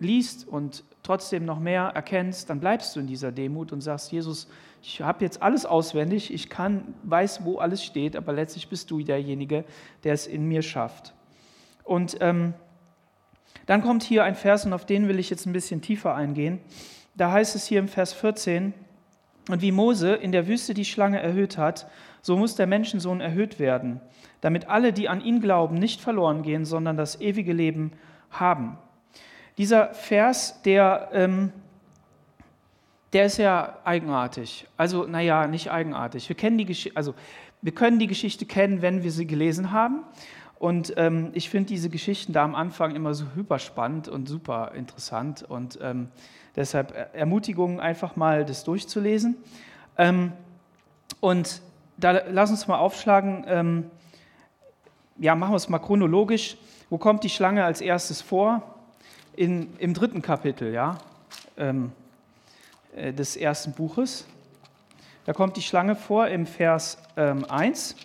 [0.00, 4.48] liest und trotzdem noch mehr erkennst, dann bleibst du in dieser Demut und sagst, Jesus,
[4.82, 9.00] ich habe jetzt alles auswendig, ich kann, weiß, wo alles steht, aber letztlich bist du
[9.00, 9.64] derjenige,
[10.04, 11.14] der es in mir schafft.
[11.84, 12.54] Und ähm,
[13.66, 16.60] dann kommt hier ein Vers, und auf den will ich jetzt ein bisschen tiefer eingehen.
[17.16, 18.72] Da heißt es hier im Vers 14,
[19.48, 23.58] und wie Mose in der Wüste die Schlange erhöht hat, so muss der Menschensohn erhöht
[23.58, 24.00] werden,
[24.40, 27.92] damit alle, die an ihn glauben, nicht verloren gehen, sondern das ewige Leben
[28.30, 28.78] haben.
[29.56, 31.52] Dieser Vers, der, ähm,
[33.12, 34.66] der ist ja eigenartig.
[34.76, 36.28] Also, naja, nicht eigenartig.
[36.28, 37.14] Wir, kennen die also,
[37.62, 40.04] wir können die Geschichte kennen, wenn wir sie gelesen haben.
[40.58, 45.42] Und ähm, ich finde diese Geschichten da am Anfang immer so hyperspannend und super interessant.
[45.42, 46.08] Und ähm,
[46.56, 49.36] deshalb Ermutigung, einfach mal das durchzulesen.
[49.96, 50.32] Ähm,
[51.20, 51.62] und
[51.96, 53.90] da lass uns mal aufschlagen, ähm,
[55.18, 56.56] ja, machen wir es mal chronologisch.
[56.90, 58.62] Wo kommt die Schlange als erstes vor?
[59.36, 60.98] In, Im dritten Kapitel, ja,
[61.56, 62.07] ähm, äh,
[63.12, 64.26] des ersten Buches.
[65.24, 67.92] Da kommt die Schlange vor im Vers 1.
[67.92, 68.04] Ähm,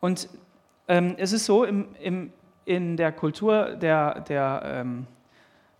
[0.00, 0.28] und
[0.88, 2.32] ähm, es ist so, im, im,
[2.64, 5.06] in der Kultur der, der, ähm,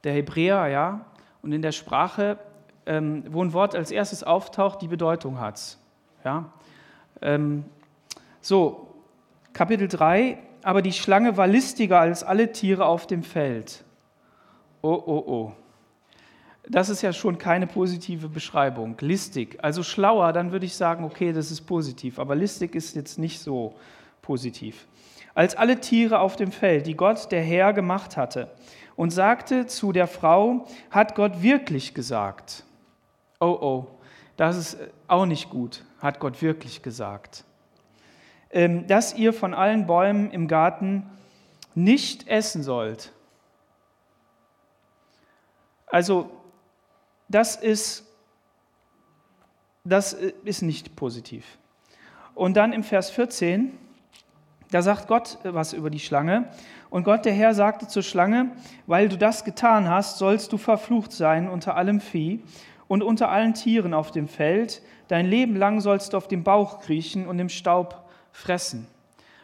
[0.05, 1.05] der Hebräer ja,
[1.43, 2.39] und in der Sprache,
[2.87, 5.79] ähm, wo ein Wort als erstes auftaucht, die Bedeutung hat.
[6.25, 6.53] Ja?
[7.23, 7.65] Ähm,
[8.41, 8.95] so,
[9.53, 13.85] Kapitel 3, aber die Schlange war listiger als alle Tiere auf dem Feld.
[14.83, 15.53] Oh, oh, oh.
[16.69, 18.97] Das ist ja schon keine positive Beschreibung.
[19.01, 22.19] Listig, also schlauer, dann würde ich sagen, okay, das ist positiv.
[22.19, 23.75] Aber listig ist jetzt nicht so
[24.21, 24.87] positiv
[25.37, 28.51] als alle Tiere auf dem Feld, die Gott, der Herr, gemacht hatte,
[28.97, 32.65] und sagte zu der Frau, hat Gott wirklich gesagt?
[33.39, 33.87] Oh, oh,
[34.39, 37.45] das ist auch nicht gut, hat Gott wirklich gesagt.
[38.51, 41.05] Ähm, dass ihr von allen Bäumen im Garten
[41.75, 43.13] nicht essen sollt.
[45.89, 46.31] Also,
[47.29, 48.05] das ist,
[49.85, 51.45] das ist nicht positiv.
[52.35, 53.73] Und dann im Vers 14,
[54.71, 56.49] da sagt Gott was über die Schlange.
[56.91, 58.51] Und Gott, der Herr, sagte zur Schlange,
[58.87, 62.43] weil du das getan hast, sollst du verflucht sein unter allem Vieh
[62.89, 64.83] und unter allen Tieren auf dem Feld.
[65.09, 68.87] Dein Leben lang sollst du auf dem Bauch kriechen und im Staub fressen.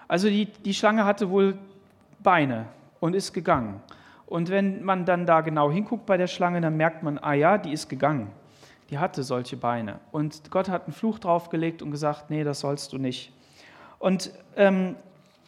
[0.09, 1.57] Also die, die Schlange hatte wohl
[2.21, 2.67] Beine
[3.01, 3.81] und ist gegangen.
[4.33, 7.59] Und wenn man dann da genau hinguckt bei der Schlange, dann merkt man, ah ja,
[7.59, 8.31] die ist gegangen.
[8.89, 10.01] Die hatte solche Beine.
[10.11, 13.31] Und Gott hat einen Fluch draufgelegt und gesagt, nee, das sollst du nicht.
[13.99, 14.97] Und ähm,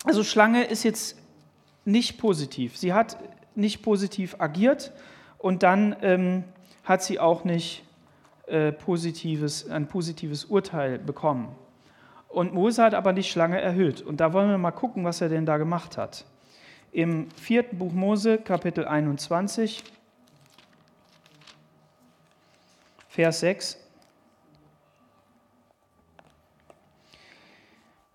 [0.04, 1.16] also Schlange ist jetzt
[1.86, 2.76] nicht positiv.
[2.76, 3.16] Sie hat
[3.54, 4.92] nicht positiv agiert
[5.38, 6.44] und dann ähm,
[6.84, 7.84] hat sie auch nicht
[8.48, 11.48] äh, positives, ein positives Urteil bekommen.
[12.28, 14.02] Und Mose hat aber die Schlange erhöht.
[14.02, 16.26] Und da wollen wir mal gucken, was er denn da gemacht hat.
[16.94, 19.82] Im vierten Buch Mose, Kapitel 21,
[23.08, 23.78] Vers 6.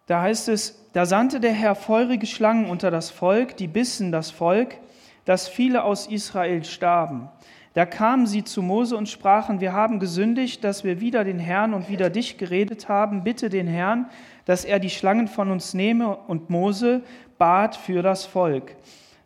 [0.06, 4.32] Da heißt es, da sandte der Herr feurige Schlangen unter das Volk, die bissen das
[4.32, 4.78] Volk,
[5.26, 7.28] dass viele aus Israel starben.
[7.74, 11.74] Da kamen sie zu Mose und sprachen, wir haben gesündigt, dass wir wieder den Herrn
[11.74, 13.26] und wieder dich geredet haben.
[13.26, 14.10] Bitte den Herrn,
[14.46, 16.16] dass er die Schlangen von uns nehme.
[16.16, 17.04] Und Mose
[17.40, 18.76] bat für das Volk.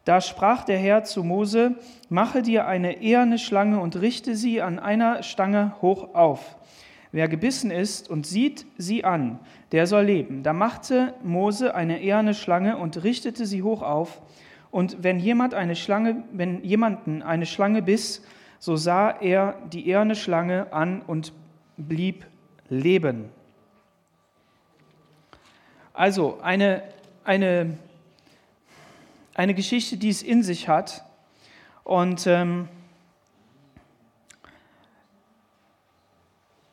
[0.06, 1.76] Da sprach der Herr zu Mose,
[2.10, 6.58] mache dir eine eherne Schlange und richte sie an einer Stange hoch auf.
[7.12, 9.39] Wer gebissen ist und sieht sie an,
[9.71, 10.43] der soll leben.
[10.43, 14.21] Da machte Mose eine eherne Schlange und richtete sie hoch auf.
[14.71, 18.23] Und wenn jemand eine Schlange, wenn jemanden eine Schlange biss,
[18.58, 21.34] so sah er die eherne Schlange an und
[21.78, 22.26] blieb
[22.69, 23.30] leben.
[25.93, 26.82] Also eine,
[27.23, 27.78] eine,
[29.34, 31.06] eine Geschichte, die es in sich hat.
[31.84, 32.69] Und ähm,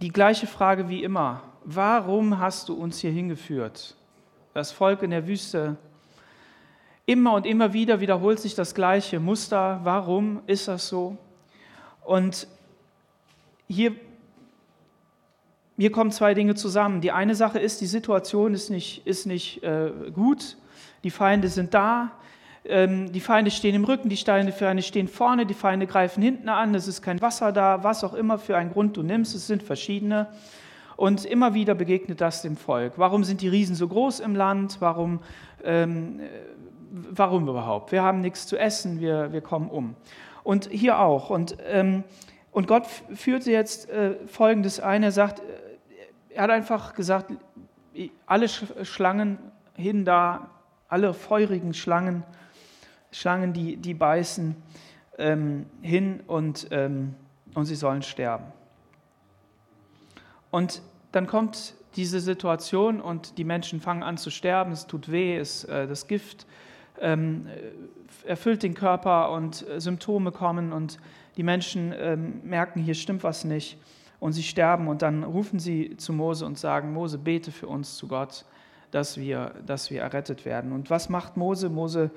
[0.00, 1.42] die gleiche Frage wie immer.
[1.64, 3.96] Warum hast du uns hier hingeführt?
[4.54, 5.76] Das Volk in der Wüste
[7.10, 9.80] Immer und immer wieder wiederholt sich das gleiche Muster.
[9.82, 11.16] Warum ist das so?
[12.04, 12.46] Und
[13.66, 13.96] hier,
[15.76, 17.00] hier kommen zwei Dinge zusammen.
[17.00, 20.56] Die eine Sache ist, die Situation ist nicht, ist nicht äh, gut.
[21.02, 22.12] Die Feinde sind da.
[22.64, 26.74] Ähm, die Feinde stehen im Rücken, die Feinde stehen vorne, die Feinde greifen hinten an.
[26.74, 29.34] Es ist kein Wasser da, was auch immer für einen Grund du nimmst.
[29.34, 30.28] Es sind verschiedene.
[30.96, 32.94] Und immer wieder begegnet das dem Volk.
[32.96, 34.76] Warum sind die Riesen so groß im Land?
[34.80, 35.20] Warum
[35.64, 36.20] ähm,
[36.90, 37.92] warum überhaupt?
[37.92, 39.94] Wir haben nichts zu essen, wir, wir kommen um.
[40.42, 41.30] Und hier auch.
[41.30, 42.04] Und, ähm,
[42.50, 45.02] und Gott führte jetzt äh, Folgendes ein.
[45.02, 45.42] Er sagt, äh,
[46.30, 47.32] er hat einfach gesagt,
[48.26, 49.38] alle Schlangen
[49.74, 50.50] hin da,
[50.88, 52.24] alle feurigen Schlangen,
[53.12, 54.56] Schlangen, die, die beißen,
[55.18, 57.14] ähm, hin und, ähm,
[57.54, 58.46] und sie sollen sterben.
[60.50, 65.36] Und dann kommt diese Situation und die Menschen fangen an zu sterben, es tut weh,
[65.36, 66.46] es, äh, das Gift
[67.00, 67.46] ähm,
[68.24, 70.98] erfüllt den Körper und äh, Symptome kommen und
[71.36, 73.78] die Menschen ähm, merken, hier stimmt was nicht.
[74.18, 77.96] Und sie sterben und dann rufen sie zu Mose und sagen, Mose, bete für uns
[77.96, 78.44] zu Gott,
[78.90, 80.72] dass wir, dass wir errettet werden.
[80.72, 81.68] Und was macht Mose?
[81.68, 82.10] Mose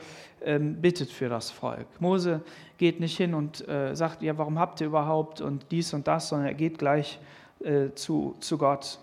[0.43, 1.87] ähm, bittet für das Volk.
[1.99, 2.41] Mose
[2.77, 6.29] geht nicht hin und äh, sagt, ja, warum habt ihr überhaupt und dies und das,
[6.29, 7.19] sondern er geht gleich
[7.63, 8.99] äh, zu, zu Gott.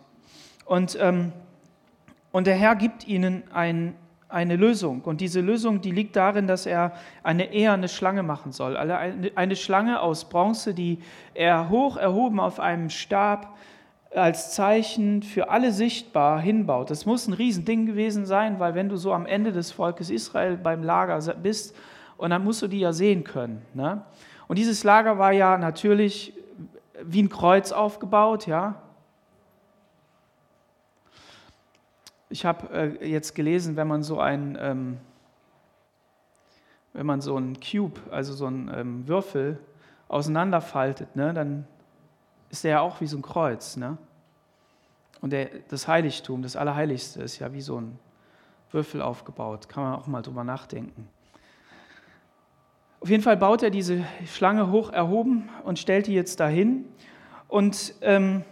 [0.64, 1.32] Und, ähm,
[2.32, 3.94] und der Herr gibt ihnen ein
[4.30, 5.02] eine Lösung.
[5.02, 8.76] Und diese Lösung, die liegt darin, dass er eine eherne Schlange machen soll.
[8.76, 10.98] Eine Schlange aus Bronze, die
[11.34, 13.56] er hoch erhoben auf einem Stab
[14.14, 16.90] als Zeichen für alle sichtbar hinbaut.
[16.90, 20.56] Das muss ein Riesending gewesen sein, weil wenn du so am Ende des Volkes Israel
[20.56, 21.76] beim Lager bist,
[22.16, 23.62] und dann musst du die ja sehen können.
[23.72, 24.02] Ne?
[24.46, 26.34] Und dieses Lager war ja natürlich
[27.02, 28.82] wie ein Kreuz aufgebaut, ja,
[32.32, 34.98] Ich habe äh, jetzt gelesen, wenn man so ein, ähm,
[36.92, 39.58] wenn man so einen Cube, also so einen ähm, Würfel
[40.06, 41.66] auseinanderfaltet, ne, dann
[42.50, 43.76] ist der ja auch wie so ein Kreuz.
[43.76, 43.96] Ne?
[45.20, 47.98] Und der, das Heiligtum, das Allerheiligste, ist ja wie so ein
[48.70, 49.68] Würfel aufgebaut.
[49.68, 51.08] Kann man auch mal drüber nachdenken.
[53.00, 56.84] Auf jeden Fall baut er diese Schlange hoch erhoben und stellt die jetzt dahin.
[57.48, 58.44] Und ähm,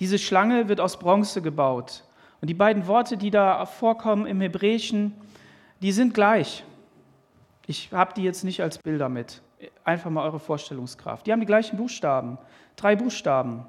[0.00, 2.04] diese Schlange wird aus Bronze gebaut.
[2.40, 5.14] Und die beiden Worte, die da vorkommen im Hebräischen,
[5.80, 6.64] die sind gleich.
[7.66, 9.42] Ich habe die jetzt nicht als Bilder mit.
[9.84, 11.26] Einfach mal eure Vorstellungskraft.
[11.26, 12.38] Die haben die gleichen Buchstaben.
[12.76, 13.66] Drei Buchstaben.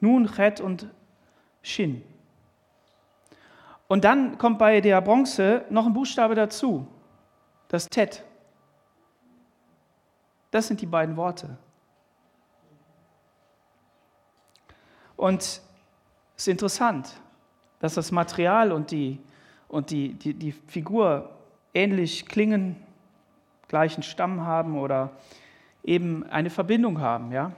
[0.00, 0.88] Nun, Chet und
[1.62, 2.02] Shin.
[3.88, 6.86] Und dann kommt bei der Bronze noch ein Buchstabe dazu.
[7.68, 8.24] Das Tet.
[10.50, 11.56] Das sind die beiden Worte.
[15.16, 15.62] Und es
[16.36, 17.20] ist interessant,
[17.80, 19.20] dass das Material und die,
[19.68, 21.30] und die, die, die Figur
[21.74, 22.76] ähnlich klingen,
[23.68, 25.10] gleichen Stamm haben oder
[25.84, 27.32] eben eine Verbindung haben.
[27.32, 27.52] Ja?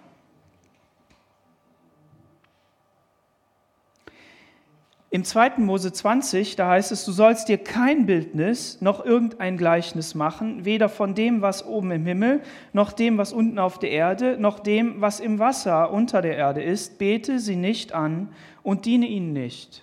[5.12, 5.58] Im 2.
[5.58, 10.88] Mose 20, da heißt es, du sollst dir kein Bildnis noch irgendein Gleichnis machen, weder
[10.88, 12.42] von dem, was oben im Himmel,
[12.72, 16.62] noch dem, was unten auf der Erde, noch dem, was im Wasser unter der Erde
[16.62, 16.98] ist.
[16.98, 19.82] Bete sie nicht an und diene ihnen nicht.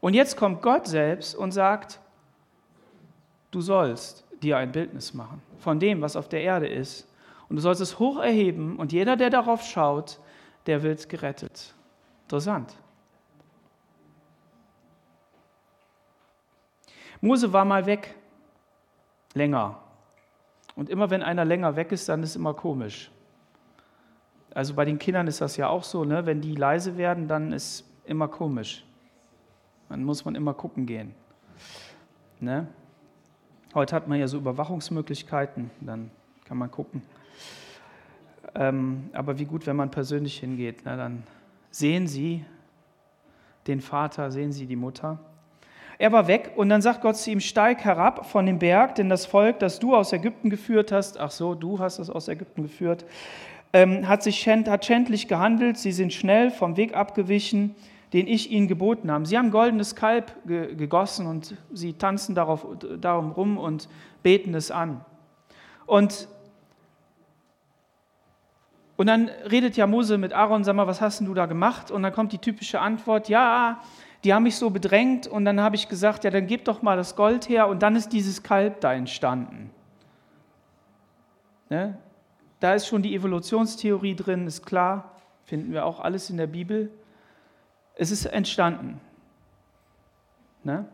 [0.00, 1.98] Und jetzt kommt Gott selbst und sagt,
[3.50, 7.08] du sollst dir ein Bildnis machen von dem, was auf der Erde ist.
[7.48, 10.20] Und du sollst es hoch erheben und jeder, der darauf schaut,
[10.66, 11.74] der wird gerettet.
[12.24, 12.76] Interessant.
[17.20, 18.14] Mose war mal weg,
[19.34, 19.80] länger.
[20.76, 23.10] Und immer wenn einer länger weg ist, dann ist immer komisch.
[24.54, 26.24] Also bei den Kindern ist das ja auch so, ne?
[26.26, 28.84] wenn die leise werden, dann ist immer komisch.
[29.88, 31.14] Dann muss man immer gucken gehen.
[32.40, 32.68] Ne?
[33.74, 36.10] Heute hat man ja so Überwachungsmöglichkeiten, dann
[36.46, 37.02] kann man gucken.
[38.54, 40.96] Ähm, aber wie gut, wenn man persönlich hingeht, ne?
[40.96, 41.22] dann
[41.70, 42.46] sehen sie
[43.66, 45.18] den Vater, sehen sie die Mutter.
[45.98, 49.10] Er war weg und dann sagt Gott zu ihm, steig herab von dem Berg, denn
[49.10, 52.62] das Volk, das du aus Ägypten geführt hast, ach so, du hast es aus Ägypten
[52.62, 53.04] geführt,
[53.74, 57.74] ähm, hat, sich, hat schändlich gehandelt, sie sind schnell vom Weg abgewichen,
[58.12, 59.26] den ich ihnen geboten habe.
[59.26, 62.66] Sie haben goldenes Kalb ge gegossen und sie tanzen darauf,
[63.00, 63.88] darum rum und
[64.22, 65.04] beten es an.
[65.86, 66.28] Und
[68.98, 71.92] und dann redet ja Mose mit Aaron, sag mal, was hast denn du da gemacht?
[71.92, 73.80] Und dann kommt die typische Antwort, ja,
[74.24, 75.28] die haben mich so bedrängt.
[75.28, 77.68] Und dann habe ich gesagt, ja, dann gib doch mal das Gold her.
[77.68, 79.70] Und dann ist dieses Kalb da entstanden.
[81.70, 81.96] Ne?
[82.58, 85.12] Da ist schon die Evolutionstheorie drin, ist klar,
[85.44, 86.90] finden wir auch alles in der Bibel.
[87.98, 89.00] Es ist entstanden.
[90.62, 90.88] Ne?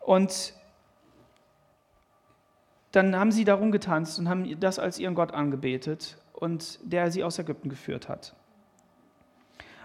[0.00, 0.54] Und
[2.92, 7.24] dann haben sie darum getanzt und haben das als ihren Gott angebetet und der sie
[7.24, 8.34] aus Ägypten geführt hat.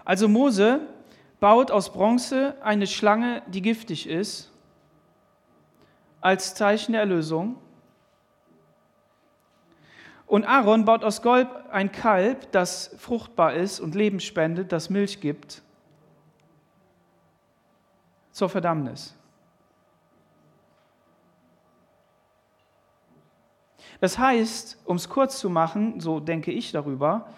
[0.04, 0.80] Also Mose
[1.40, 4.50] baut aus Bronze eine Schlange, die giftig ist,
[6.20, 7.56] als Zeichen der Erlösung.
[10.26, 15.20] Und Aaron baut aus Gold ein Kalb, das fruchtbar ist und Leben spendet, das Milch
[15.20, 15.62] gibt,
[18.32, 19.14] zur Verdammnis.
[24.00, 27.28] Das heißt, um es kurz zu machen, so denke ich darüber,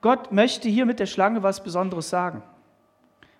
[0.00, 2.42] Gott möchte hier mit der Schlange was Besonderes sagen.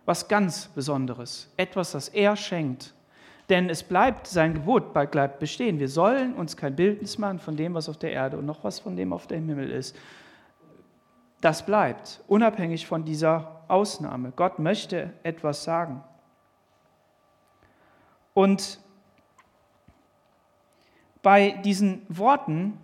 [0.06, 1.50] Was ganz Besonderes.
[1.56, 2.94] Etwas, das er schenkt.
[3.48, 5.78] Denn es bleibt, sein Gebot bleibt bestehen.
[5.78, 8.80] Wir sollen uns kein Bildnis machen von dem, was auf der Erde und noch was
[8.80, 9.94] von dem auf dem Himmel ist.
[11.42, 14.32] Das bleibt, unabhängig von dieser Ausnahme.
[14.34, 16.02] Gott möchte etwas sagen.
[18.32, 18.80] Und
[21.22, 22.78] bei diesen Worten,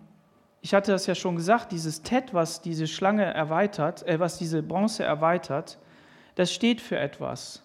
[0.61, 4.61] ich hatte das ja schon gesagt, dieses Tet, was diese Schlange erweitert, äh, was diese
[4.61, 5.79] Bronze erweitert,
[6.35, 7.63] das steht für etwas.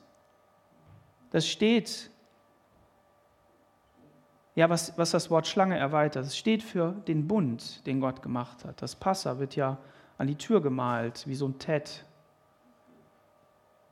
[1.31, 2.11] Das steht,
[4.57, 8.65] ja, was, was das Wort Schlange erweitert, das steht für den Bund, den Gott gemacht
[8.65, 8.81] hat.
[8.81, 9.77] Das Passa wird ja
[10.17, 12.07] an die Tür gemalt, wie so ein Tet.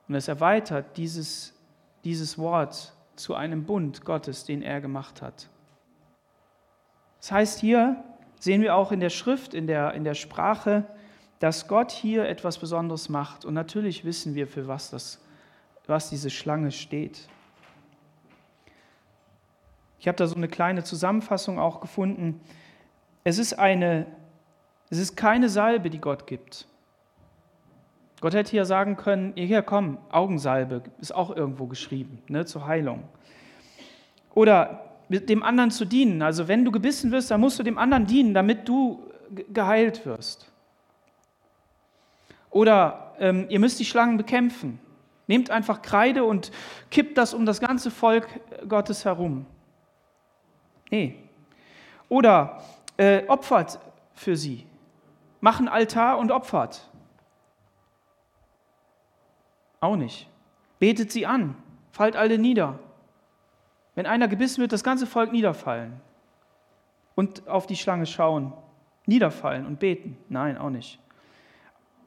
[0.09, 1.55] Und es erweitert dieses,
[2.03, 5.49] dieses Wort zu einem Bund Gottes, den er gemacht hat.
[7.21, 8.03] Das heißt, hier
[8.41, 10.85] sehen wir auch in der Schrift, in der, in der Sprache,
[11.41, 13.45] dass Gott hier etwas Besonderes macht.
[13.45, 15.23] Und natürlich wissen wir, für was, das,
[15.87, 17.29] was diese Schlange steht.
[20.05, 22.39] Ich habe da so eine kleine Zusammenfassung auch gefunden.
[23.25, 24.05] Es ist, eine,
[24.91, 26.67] es ist keine Salbe, die Gott gibt.
[28.21, 33.05] Gott hätte hier sagen können, hier komm, Augensalbe, ist auch irgendwo geschrieben, ne, zur Heilung.
[34.35, 36.21] Oder dem anderen zu dienen.
[36.21, 39.11] Also wenn du gebissen wirst, dann musst du dem anderen dienen, damit du
[39.55, 40.53] geheilt wirst.
[42.51, 44.79] Oder ähm, ihr müsst die Schlangen bekämpfen.
[45.29, 46.53] Nehmt einfach Kreide und
[46.91, 48.29] kippt das um das ganze Volk
[48.69, 49.47] Gottes herum.
[50.95, 51.17] Nee.
[52.09, 52.63] Oder
[52.97, 53.81] äh, opfert
[54.15, 54.65] für sie.
[55.41, 56.89] Machen Altar und opfert.
[59.81, 60.29] Auch nicht.
[60.79, 61.57] Betet sie an.
[61.91, 62.79] Fallt alle nieder.
[63.97, 66.01] Wenn einer gebissen wird, das ganze Volk niederfallen
[67.17, 68.53] und auf die Schlange schauen.
[69.07, 70.17] Niederfallen und beten?
[70.29, 71.01] Nein, auch nicht.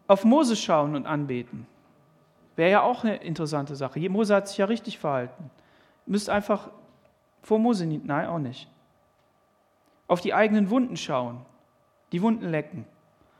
[0.08, 1.68] Auf Mose schauen und anbeten.
[2.56, 4.10] Wäre ja auch eine interessante Sache.
[4.10, 5.52] Mose hat sich ja richtig verhalten.
[6.06, 6.70] Müsst einfach
[7.42, 8.70] vor Mose, nein, auch nicht.
[10.08, 11.46] Auf die eigenen Wunden schauen,
[12.12, 12.86] die Wunden lecken.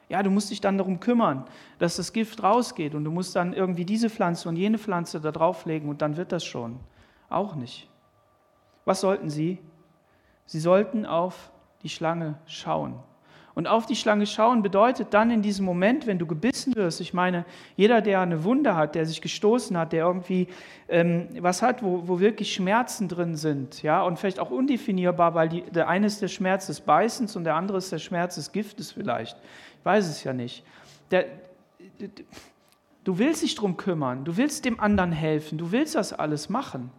[0.10, 1.46] Ja, du musst dich dann darum kümmern,
[1.80, 5.32] dass das Gift rausgeht und du musst dann irgendwie diese Pflanze und jene Pflanze da
[5.32, 6.80] drauflegen und dann wird das schon.
[7.30, 7.90] Auch nicht.
[8.86, 9.60] Was sollten sie?
[10.46, 11.52] Sie sollten auf
[11.84, 13.00] die Schlange schauen.
[13.58, 17.16] Und auf die Schlange schauen bedeutet dann in diesem Moment, wenn du gebissen wirst, ich
[17.16, 17.44] meine,
[17.76, 20.48] jeder, der eine Wunde hat, der sich gestoßen hat, der irgendwie
[20.88, 25.50] ähm, was hat, wo, wo wirklich Schmerzen drin sind, ja, und vielleicht auch undefinierbar, weil
[25.50, 28.52] die, der eine ist der Schmerz des Beißens und der andere ist der Schmerz des
[28.52, 29.36] Giftes vielleicht.
[29.80, 30.64] Ich weiß es ja nicht.
[31.10, 31.26] Der,
[33.06, 36.92] du willst dich darum kümmern, du willst dem anderen helfen, du willst das alles machen.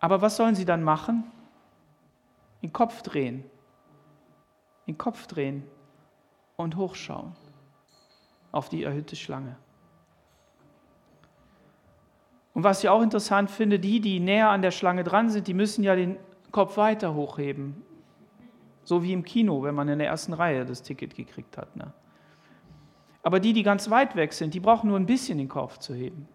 [0.00, 1.24] Aber was sollen sie dann machen?
[2.62, 3.44] Den Kopf drehen
[4.86, 5.64] den Kopf drehen
[6.56, 7.34] und hochschauen
[8.52, 9.56] auf die erhöhte Schlange.
[12.54, 15.54] Und was ich auch interessant finde, die, die näher an der Schlange dran sind, die
[15.54, 16.16] müssen ja den
[16.52, 17.82] Kopf weiter hochheben.
[18.84, 21.74] So wie im Kino, wenn man in der ersten Reihe das Ticket gekriegt hat.
[21.74, 21.92] Ne?
[23.24, 25.94] Aber die, die ganz weit weg sind, die brauchen nur ein bisschen den Kopf zu
[25.94, 26.28] heben.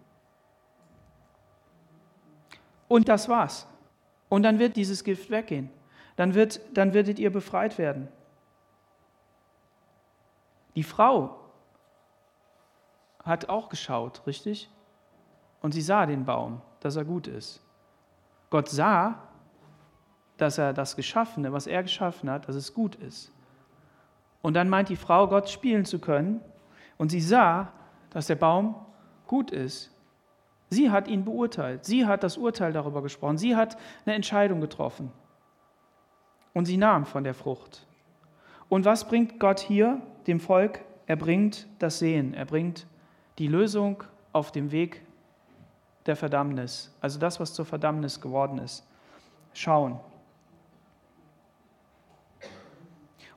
[2.88, 3.66] Und das war's.
[4.28, 5.70] Und dann wird dieses Gift weggehen.
[6.16, 8.08] Dann, wird, dann werdet ihr befreit werden.
[10.80, 11.36] Die Frau
[13.22, 14.70] hat auch geschaut, richtig?
[15.60, 17.62] Und sie sah den Baum, dass er gut ist.
[18.48, 19.28] Gott sah,
[20.38, 23.30] dass er das Geschaffene, was er geschaffen hat, dass es gut ist.
[24.40, 26.40] Und dann meint die Frau, Gott spielen zu können.
[26.96, 27.74] Und sie sah,
[28.08, 28.74] dass der Baum
[29.26, 29.90] gut ist.
[30.70, 31.84] Sie hat ihn beurteilt.
[31.84, 33.36] Sie hat das Urteil darüber gesprochen.
[33.36, 33.76] Sie hat
[34.06, 35.12] eine Entscheidung getroffen.
[36.54, 37.86] Und sie nahm von der Frucht.
[38.70, 40.00] Und was bringt Gott hier?
[40.30, 42.86] Dem Volk, er bringt das Sehen, er bringt
[43.38, 45.02] die Lösung auf dem Weg
[46.06, 48.86] der Verdammnis, also das, was zur Verdammnis geworden ist.
[49.52, 49.98] Schauen.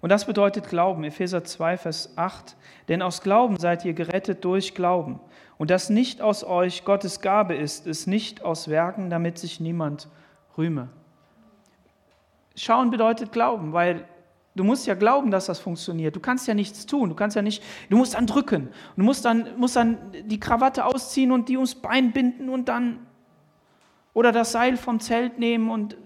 [0.01, 2.55] Und das bedeutet Glauben, Epheser 2, Vers 8.
[2.89, 5.19] Denn aus Glauben seid ihr gerettet durch Glauben.
[5.57, 10.09] Und das nicht aus euch Gottes Gabe ist, ist nicht aus Werken, damit sich niemand
[10.57, 10.89] rühme.
[12.55, 14.05] Schauen bedeutet Glauben, weil
[14.55, 16.15] Du musst ja glauben, dass das funktioniert.
[16.15, 17.09] Du kannst ja nichts tun.
[17.09, 18.69] Du kannst ja nicht, du musst dann drücken.
[18.95, 22.99] Du musst dann, musst dann die Krawatte ausziehen und die ums Bein binden und dann,
[24.13, 25.97] oder das Seil vom Zelt nehmen und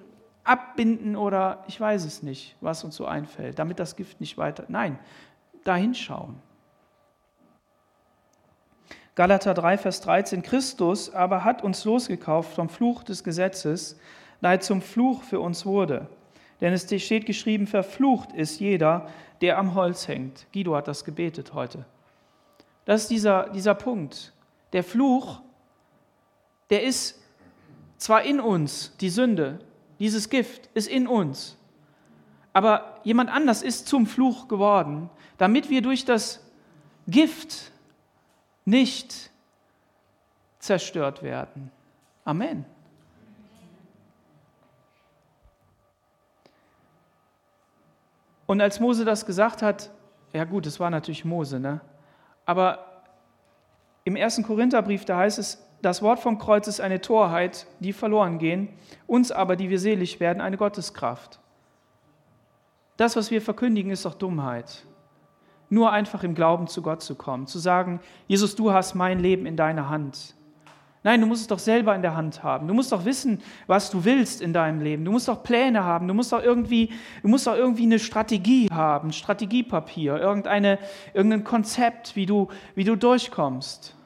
[0.45, 4.63] abbinden oder ich weiß es nicht, was uns so einfällt, damit das Gift nicht weiter.
[4.69, 4.97] Nein,
[5.65, 6.35] da hinschauen.
[9.15, 10.41] Galater 3, Vers 13.
[10.41, 13.99] Christus aber hat uns losgekauft vom Fluch des Gesetzes,
[14.41, 16.07] da er zum Fluch für uns wurde.
[16.61, 19.09] Denn es steht geschrieben, verflucht ist jeder,
[19.41, 20.47] der am Holz hängt.
[20.51, 21.85] Guido hat das gebetet heute.
[22.85, 24.33] Das ist dieser, dieser Punkt.
[24.73, 25.41] Der Fluch,
[26.69, 27.21] der ist
[27.97, 29.59] zwar in uns, die Sünde,
[29.99, 31.57] dieses Gift ist in uns,
[32.53, 36.43] aber jemand anders ist zum Fluch geworden, damit wir durch das
[37.07, 37.71] Gift
[38.65, 39.31] nicht
[40.59, 41.71] zerstört werden.
[42.25, 42.65] Amen.
[48.47, 49.91] Und als Mose das gesagt hat,
[50.33, 51.81] ja gut, es war natürlich Mose, ne?
[52.45, 53.03] aber
[54.05, 58.39] im ersten Korintherbrief, da heißt es, das Wort vom Kreuz ist eine Torheit, die verloren
[58.39, 58.69] gehen,
[59.05, 61.39] uns aber, die wir selig werden, eine Gotteskraft.
[62.95, 64.85] Das, was wir verkündigen, ist doch Dummheit.
[65.69, 69.45] Nur einfach im Glauben zu Gott zu kommen, zu sagen, Jesus, du hast mein Leben
[69.45, 70.36] in deiner Hand.
[71.07, 72.67] Nein, du musst es doch selber in der Hand haben.
[72.67, 75.05] Du musst doch wissen, was du willst in deinem Leben.
[75.05, 76.05] Du musst doch Pläne haben.
[76.05, 76.91] Du musst doch irgendwie,
[77.21, 80.79] du musst doch irgendwie eine Strategie haben, Strategiepapier, irgendeine,
[81.13, 83.96] irgendein Konzept, wie du, wie du durchkommst.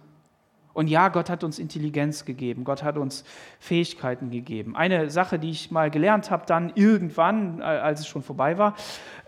[0.74, 3.24] Und ja, Gott hat uns Intelligenz gegeben, Gott hat uns
[3.59, 4.76] Fähigkeiten gegeben.
[4.76, 8.76] Eine Sache, die ich mal gelernt habe, dann irgendwann, äh, als es schon vorbei war,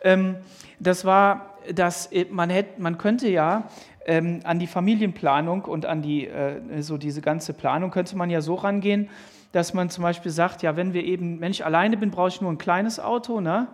[0.04, 0.36] ähm,
[0.80, 3.70] das war, dass man, hätte, man könnte ja
[4.06, 8.41] ähm, an die Familienplanung und an die, äh, so diese ganze Planung könnte man ja
[8.41, 9.10] so rangehen,
[9.52, 12.41] dass man zum Beispiel sagt, ja, wenn wir eben, wenn ich alleine bin, brauche ich
[12.41, 13.68] nur ein kleines Auto, ne?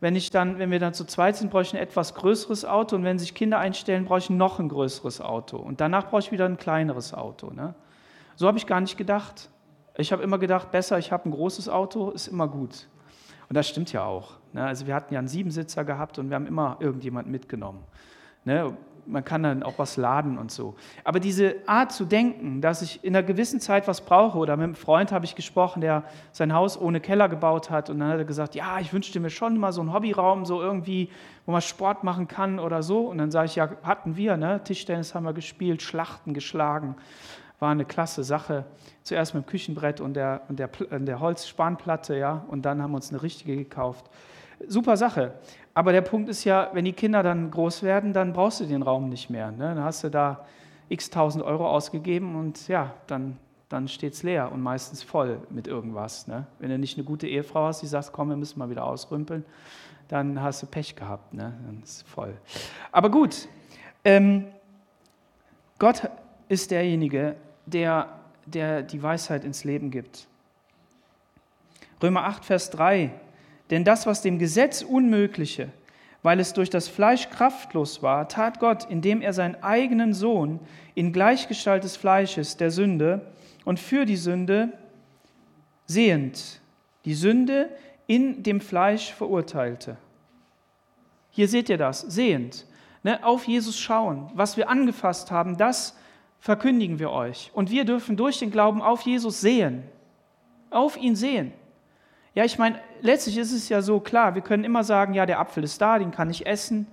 [0.00, 2.96] Wenn, ich dann, wenn wir dann zu zweit sind, brauche ich ein etwas größeres Auto
[2.96, 6.32] und wenn sich Kinder einstellen, brauche ich noch ein größeres Auto und danach brauche ich
[6.32, 7.50] wieder ein kleineres Auto.
[7.50, 7.74] Ne?
[8.36, 9.50] So habe ich gar nicht gedacht.
[9.96, 12.88] Ich habe immer gedacht, besser, ich habe ein großes Auto, ist immer gut.
[13.48, 14.32] Und das stimmt ja auch.
[14.52, 14.64] Ne?
[14.64, 17.84] Also wir hatten ja einen Siebensitzer gehabt und wir haben immer irgendjemanden mitgenommen.
[18.44, 18.76] Ne?
[19.06, 20.74] Man kann dann auch was laden und so.
[21.04, 24.64] Aber diese Art zu denken, dass ich in einer gewissen Zeit was brauche, oder mit
[24.64, 28.18] einem Freund habe ich gesprochen, der sein Haus ohne Keller gebaut hat, und dann hat
[28.18, 31.10] er gesagt, ja, ich wünschte mir schon mal so einen Hobbyraum, so irgendwie,
[31.46, 33.00] wo man Sport machen kann oder so.
[33.00, 34.62] Und dann sage ich, ja, hatten wir, ne?
[34.64, 36.96] Tischtennis haben wir gespielt, Schlachten geschlagen,
[37.58, 38.64] war eine klasse Sache.
[39.02, 42.96] Zuerst mit dem Küchenbrett und der, und der, der Holzspanplatte, ja, und dann haben wir
[42.96, 44.10] uns eine richtige gekauft.
[44.66, 45.34] Super Sache.
[45.74, 48.82] Aber der Punkt ist ja, wenn die Kinder dann groß werden, dann brauchst du den
[48.82, 49.50] Raum nicht mehr.
[49.50, 49.74] Ne?
[49.74, 50.44] Dann hast du da
[50.88, 55.66] x tausend Euro ausgegeben und ja, dann, dann steht es leer und meistens voll mit
[55.66, 56.28] irgendwas.
[56.28, 56.46] Ne?
[56.60, 59.44] Wenn du nicht eine gute Ehefrau hast, die sagt, komm, wir müssen mal wieder ausrümpeln,
[60.08, 61.34] dann hast du Pech gehabt.
[61.34, 61.54] Ne?
[61.66, 62.34] Dann ist voll.
[62.92, 63.48] Aber gut,
[64.04, 64.46] ähm,
[65.80, 66.08] Gott
[66.48, 67.34] ist derjenige,
[67.66, 70.28] der, der die Weisheit ins Leben gibt.
[72.00, 73.10] Römer 8, Vers 3.
[73.70, 75.70] Denn das, was dem Gesetz Unmögliche,
[76.22, 80.58] weil es durch das Fleisch kraftlos war, tat Gott, indem er seinen eigenen Sohn
[80.94, 83.32] in Gleichgestalt des Fleisches der Sünde
[83.64, 84.72] und für die Sünde
[85.86, 86.60] sehend,
[87.04, 87.68] die Sünde
[88.06, 89.96] in dem Fleisch verurteilte.
[91.30, 92.66] Hier seht ihr das, sehend,
[93.02, 94.30] ne, auf Jesus schauen.
[94.34, 95.96] Was wir angefasst haben, das
[96.38, 97.50] verkündigen wir euch.
[97.54, 99.82] Und wir dürfen durch den Glauben auf Jesus sehen,
[100.70, 101.52] auf ihn sehen.
[102.34, 105.38] Ja, ich meine, letztlich ist es ja so klar, wir können immer sagen, ja, der
[105.38, 106.88] Apfel ist da, den kann ich essen.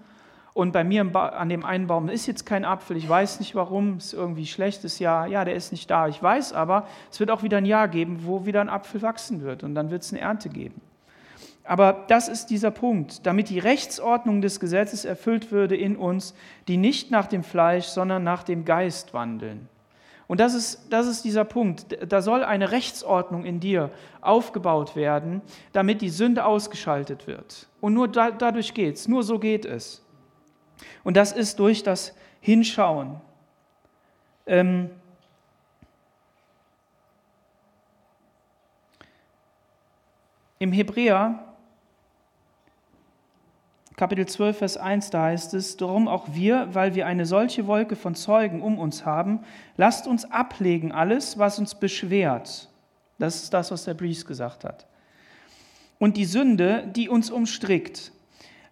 [0.54, 3.98] Und bei mir an dem einen Baum ist jetzt kein Apfel, ich weiß nicht warum,
[3.98, 6.08] ist irgendwie schlechtes Jahr, ja, der ist nicht da.
[6.10, 9.42] Ich weiß aber, es wird auch wieder ein Jahr geben, wo wieder ein Apfel wachsen
[9.42, 10.82] wird und dann wird es eine Ernte geben.
[11.64, 16.36] Aber das ist dieser Punkt, damit die Rechtsordnung des Gesetzes erfüllt würde in uns,
[16.68, 19.70] die nicht nach dem Fleisch, sondern nach dem Geist wandeln.
[20.32, 21.98] Und das ist, das ist dieser Punkt.
[22.10, 25.42] Da soll eine Rechtsordnung in dir aufgebaut werden,
[25.74, 27.68] damit die Sünde ausgeschaltet wird.
[27.82, 30.02] Und nur da, dadurch geht es, nur so geht es.
[31.04, 33.20] Und das ist durch das Hinschauen.
[34.46, 34.90] Ähm,
[40.60, 41.44] Im Hebräer
[44.02, 47.95] Kapitel 12, Vers 1, da heißt es, darum auch wir, weil wir eine solche Wolke
[47.95, 49.41] von Zeugen um uns haben,
[49.78, 52.68] lasst uns ablegen alles, was uns beschwert.
[53.20, 54.88] Das ist das, was der Breeze gesagt hat.
[55.99, 58.12] Und die Sünde, die uns umstrickt.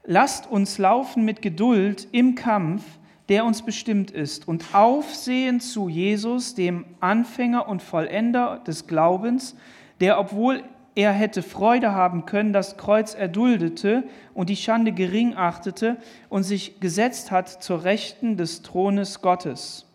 [0.03, 2.81] Lasst uns laufen mit Geduld im Kampf,
[3.29, 9.55] der uns bestimmt ist, und aufsehen zu Jesus, dem Anfänger und Vollender des Glaubens,
[9.99, 10.63] der, obwohl
[10.99, 15.95] er hätte Freude haben können, das Kreuz erduldete und die Schande gering achtete
[16.27, 19.85] und sich gesetzt hat zur Rechten des Thrones Gottes.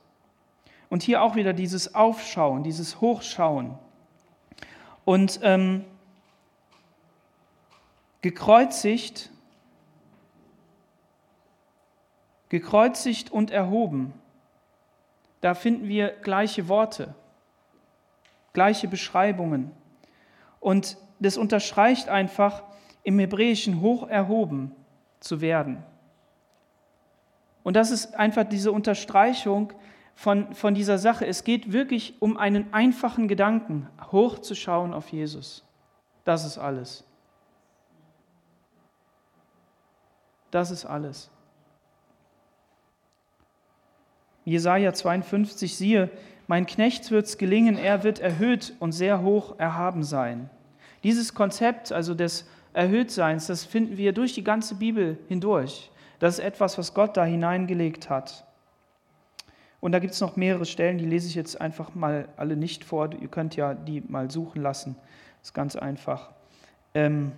[0.88, 3.78] Und hier auch wieder dieses Aufschauen, dieses Hochschauen.
[5.04, 5.84] Und ähm,
[8.22, 9.28] gekreuzigt,
[12.48, 14.14] gekreuzigt und erhoben,
[15.42, 17.14] da finden wir gleiche Worte,
[18.54, 19.70] gleiche Beschreibungen.
[20.64, 22.62] Und das unterstreicht einfach,
[23.02, 24.74] im Hebräischen hoch erhoben
[25.20, 25.84] zu werden.
[27.62, 29.74] Und das ist einfach diese Unterstreichung
[30.14, 31.26] von, von dieser Sache.
[31.26, 35.66] Es geht wirklich um einen einfachen Gedanken, hochzuschauen auf Jesus.
[36.24, 37.04] Das ist alles.
[40.50, 41.30] Das ist alles.
[44.46, 46.10] Jesaja 52, siehe,
[46.46, 50.50] mein Knecht wird es gelingen, er wird erhöht und sehr hoch erhaben sein.
[51.02, 55.90] Dieses Konzept, also des Erhöhtseins, das finden wir durch die ganze Bibel hindurch.
[56.18, 58.46] Das ist etwas, was Gott da hineingelegt hat.
[59.80, 62.84] Und da gibt es noch mehrere Stellen, die lese ich jetzt einfach mal alle nicht
[62.84, 63.10] vor.
[63.12, 64.96] Ihr könnt ja die mal suchen lassen.
[65.40, 66.30] Das ist ganz einfach.
[66.94, 67.32] Ähm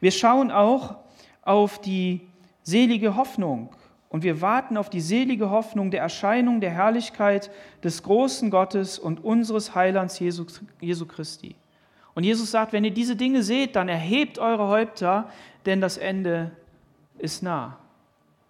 [0.00, 0.96] wir schauen auch
[1.42, 2.28] auf die
[2.62, 3.68] selige Hoffnung.
[4.10, 7.50] Und wir warten auf die selige Hoffnung der Erscheinung der Herrlichkeit
[7.84, 11.56] des großen Gottes und unseres Heilands Jesu, Christi.
[12.14, 15.28] Und Jesus sagt, wenn ihr diese Dinge seht, dann erhebt eure Häupter,
[15.66, 16.52] denn das Ende
[17.18, 17.78] ist nah.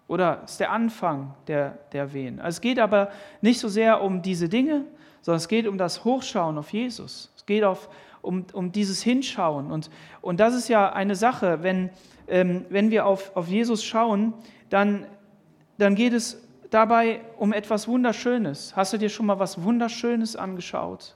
[0.07, 2.39] Oder ist der Anfang der, der Wehen.
[2.39, 4.85] Also es geht aber nicht so sehr um diese Dinge,
[5.21, 7.31] sondern es geht um das Hochschauen auf Jesus.
[7.35, 7.89] Es geht auf,
[8.21, 9.71] um, um dieses Hinschauen.
[9.71, 9.91] Und,
[10.21, 11.91] und das ist ja eine Sache, wenn,
[12.27, 14.33] ähm, wenn wir auf, auf Jesus schauen,
[14.69, 15.05] dann
[15.79, 16.37] dann geht es
[16.69, 18.75] dabei um etwas Wunderschönes.
[18.75, 21.15] Hast du dir schon mal was Wunderschönes angeschaut?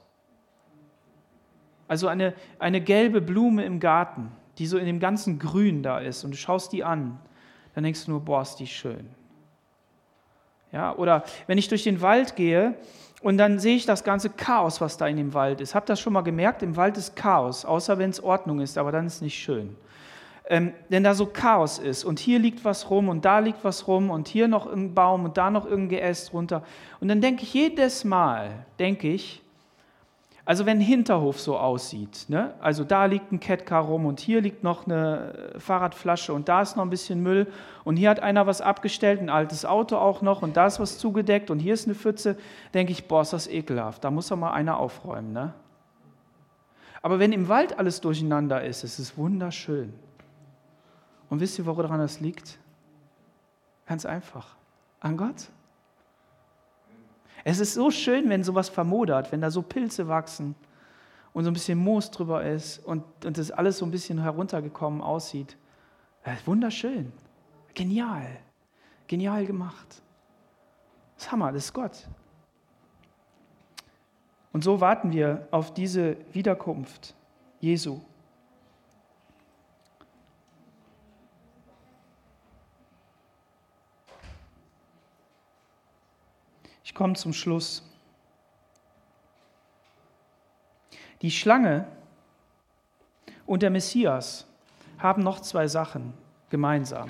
[1.87, 6.23] Also eine, eine gelbe Blume im Garten, die so in dem ganzen Grün da ist
[6.23, 7.19] und du schaust die an,
[7.75, 9.09] dann denkst du nur, boah, ist die schön.
[10.71, 12.75] Ja, oder wenn ich durch den Wald gehe
[13.21, 15.75] und dann sehe ich das ganze Chaos, was da in dem Wald ist.
[15.75, 16.63] Habt das schon mal gemerkt?
[16.63, 19.75] Im Wald ist Chaos, außer wenn es Ordnung ist, aber dann ist es nicht schön
[20.53, 23.87] ähm, denn da so Chaos ist und hier liegt was rum und da liegt was
[23.87, 26.61] rum und hier noch ein Baum und da noch irgendein Geäst runter.
[26.99, 29.41] Und dann denke ich jedes Mal, denke ich,
[30.45, 32.53] also wenn ein Hinterhof so aussieht, ne?
[32.59, 36.77] also da liegt ein Catcar rum und hier liegt noch eine Fahrradflasche und da ist
[36.77, 37.47] noch ein bisschen Müll
[37.83, 40.99] und hier hat einer was abgestellt, ein altes Auto auch noch und da ist was
[40.99, 42.37] zugedeckt und hier ist eine Pfütze,
[42.75, 45.33] denke ich, boah, ist das ekelhaft, da muss doch mal einer aufräumen.
[45.33, 45.51] Ne?
[47.01, 49.93] Aber wenn im Wald alles durcheinander ist, ist es wunderschön.
[51.33, 52.59] Und wisst ihr, woran das liegt?
[53.87, 54.55] Ganz einfach.
[54.99, 55.49] An Gott.
[57.43, 60.53] Es ist so schön, wenn sowas vermodert, wenn da so Pilze wachsen
[61.33, 65.01] und so ein bisschen Moos drüber ist und, und das alles so ein bisschen heruntergekommen
[65.01, 65.57] aussieht.
[66.45, 67.11] wunderschön.
[67.73, 68.27] Genial.
[69.07, 70.03] Genial gemacht.
[71.15, 72.07] Das ist Hammer, das ist Gott.
[74.51, 77.15] Und so warten wir auf diese Wiederkunft
[77.59, 78.01] Jesu.
[86.93, 87.81] Ich komme zum Schluss.
[91.23, 91.87] Die Schlange
[93.47, 94.45] und der Messias
[94.99, 96.13] haben noch zwei Sachen
[96.51, 97.09] gemeinsam.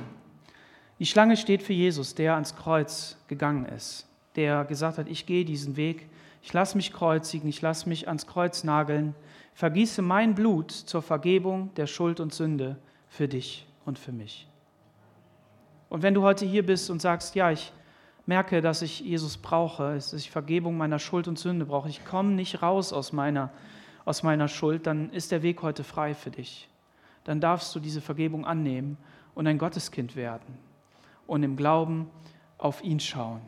[0.99, 4.07] Die Schlange steht für Jesus, der ans Kreuz gegangen ist,
[4.37, 6.07] der gesagt hat, ich gehe diesen Weg,
[6.41, 9.13] ich lasse mich kreuzigen, ich lasse mich ans Kreuz nageln,
[9.53, 12.77] vergieße mein Blut zur Vergebung der Schuld und Sünde
[13.09, 14.47] für dich und für mich.
[15.89, 17.73] Und wenn du heute hier bist und sagst, ja, ich
[18.25, 22.31] merke, dass ich Jesus brauche, dass ich Vergebung meiner Schuld und Sünde brauche, ich komme
[22.31, 23.49] nicht raus aus meiner,
[24.05, 26.69] aus meiner Schuld, dann ist der Weg heute frei für dich.
[27.23, 28.97] Dann darfst du diese Vergebung annehmen
[29.33, 30.57] und ein Gotteskind werden
[31.27, 32.09] und im Glauben
[32.57, 33.41] auf ihn schauen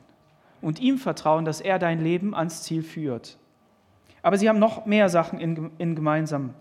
[0.61, 3.37] und ihm vertrauen, dass er dein Leben ans Ziel führt.
[4.21, 6.53] Aber sie haben noch mehr Sachen in, in gemeinsam.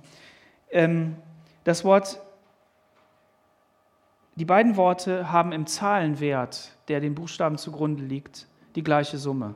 [0.70, 1.16] Ähm,
[1.64, 2.20] das Wort,
[4.36, 9.54] die beiden Worte haben im Zahlenwert, der den Buchstaben zugrunde liegt, die gleiche Summe.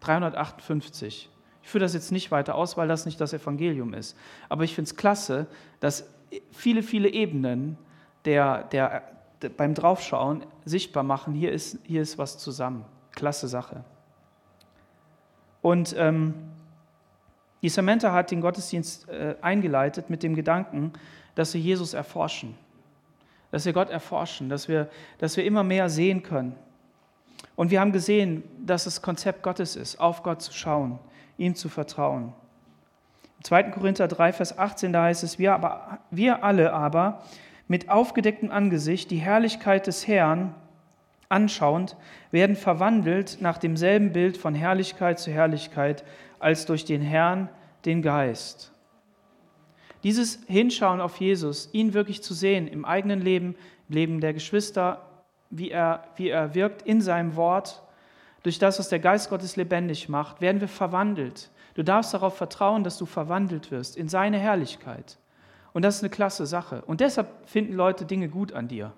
[0.00, 1.30] 358.
[1.62, 4.16] Ich führe das jetzt nicht weiter aus, weil das nicht das Evangelium ist.
[4.48, 5.46] Aber ich finde es klasse,
[5.80, 6.08] dass
[6.52, 7.76] viele, viele Ebenen
[8.24, 9.02] der, der,
[9.56, 12.84] beim Draufschauen sichtbar machen, hier ist, hier ist was zusammen.
[13.12, 13.84] Klasse Sache.
[15.60, 16.34] Und ähm,
[17.62, 20.92] die Samantha hat den Gottesdienst äh, eingeleitet mit dem Gedanken,
[21.34, 22.54] dass wir Jesus erforschen,
[23.50, 24.88] dass wir Gott erforschen, dass wir,
[25.18, 26.54] dass wir immer mehr sehen können.
[27.54, 30.98] Und wir haben gesehen, dass das Konzept Gottes ist, auf Gott zu schauen,
[31.38, 32.32] ihm zu vertrauen.
[33.38, 33.62] Im 2.
[33.64, 37.22] Korinther 3, Vers 18, da heißt es, wir, aber, wir alle aber,
[37.68, 40.54] mit aufgedecktem Angesicht die Herrlichkeit des Herrn
[41.28, 41.96] anschauend,
[42.30, 46.04] werden verwandelt nach demselben Bild von Herrlichkeit zu Herrlichkeit
[46.38, 47.48] als durch den Herrn,
[47.84, 48.72] den Geist.
[50.02, 53.56] Dieses Hinschauen auf Jesus, ihn wirklich zu sehen im eigenen Leben,
[53.88, 55.02] im Leben der Geschwister,
[55.50, 57.82] wie er, wie er wirkt in seinem Wort,
[58.42, 61.50] durch das, was der Geist Gottes lebendig macht, werden wir verwandelt.
[61.74, 65.18] Du darfst darauf vertrauen, dass du verwandelt wirst in seine Herrlichkeit.
[65.72, 66.82] Und das ist eine klasse Sache.
[66.86, 68.92] Und deshalb finden Leute Dinge gut an dir,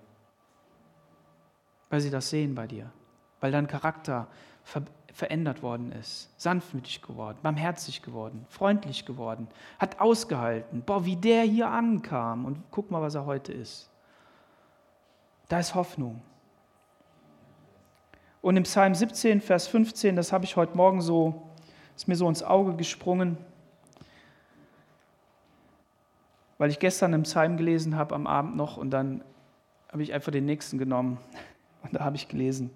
[1.91, 2.93] weil sie das sehen bei dir,
[3.41, 4.29] weil dein Charakter
[5.19, 9.49] verändert worden ist, sanftmütig geworden, barmherzig geworden, freundlich geworden,
[9.81, 10.83] hat ausgehalten.
[10.83, 13.91] Boah, wie der hier ankam und guck mal, was er heute ist.
[15.49, 16.23] Da ist Hoffnung.
[18.43, 21.43] Und im Psalm 17, Vers 15, das habe ich heute Morgen so,
[21.97, 23.39] ist mir so ins Auge gesprungen.
[26.59, 29.23] weil ich gestern im Psalm gelesen habe am Abend noch und dann
[29.91, 31.19] habe ich einfach den nächsten genommen
[31.83, 32.71] und da habe ich gelesen.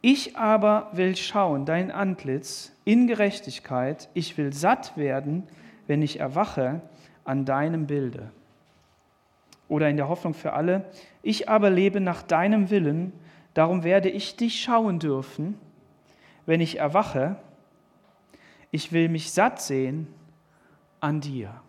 [0.00, 5.44] Ich aber will schauen dein Antlitz in Gerechtigkeit, ich will satt werden,
[5.86, 6.80] wenn ich erwache
[7.24, 8.30] an deinem Bilde.
[9.68, 10.84] Oder in der Hoffnung für alle,
[11.22, 13.12] ich aber lebe nach deinem Willen,
[13.54, 15.58] darum werde ich dich schauen dürfen,
[16.46, 17.36] wenn ich erwache,
[18.70, 20.06] ich will mich satt sehen
[21.00, 21.60] an dir.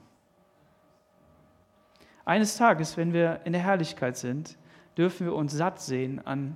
[2.26, 4.58] Eines Tages, wenn wir in der Herrlichkeit sind,
[4.98, 6.56] dürfen wir uns satt sehen an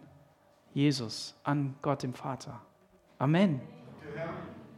[0.73, 2.59] Jesus, an Gott dem Vater.
[3.19, 3.61] Amen.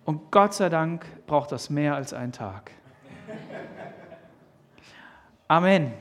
[0.04, 2.72] Und Gott sei Dank braucht das mehr als einen Tag.
[5.48, 5.94] Amen.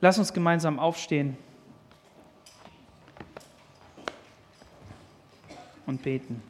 [0.00, 1.36] Lass uns gemeinsam aufstehen
[5.86, 6.42] und beten.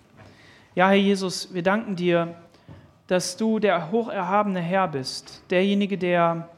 [0.74, 2.34] Ja, Herr Jesus, wir danken dir,
[3.08, 6.48] dass du der hocherhabene Herr bist, derjenige, der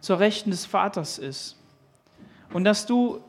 [0.00, 1.56] zur Rechten des Vaters ist.
[2.54, 3.20] Und dass du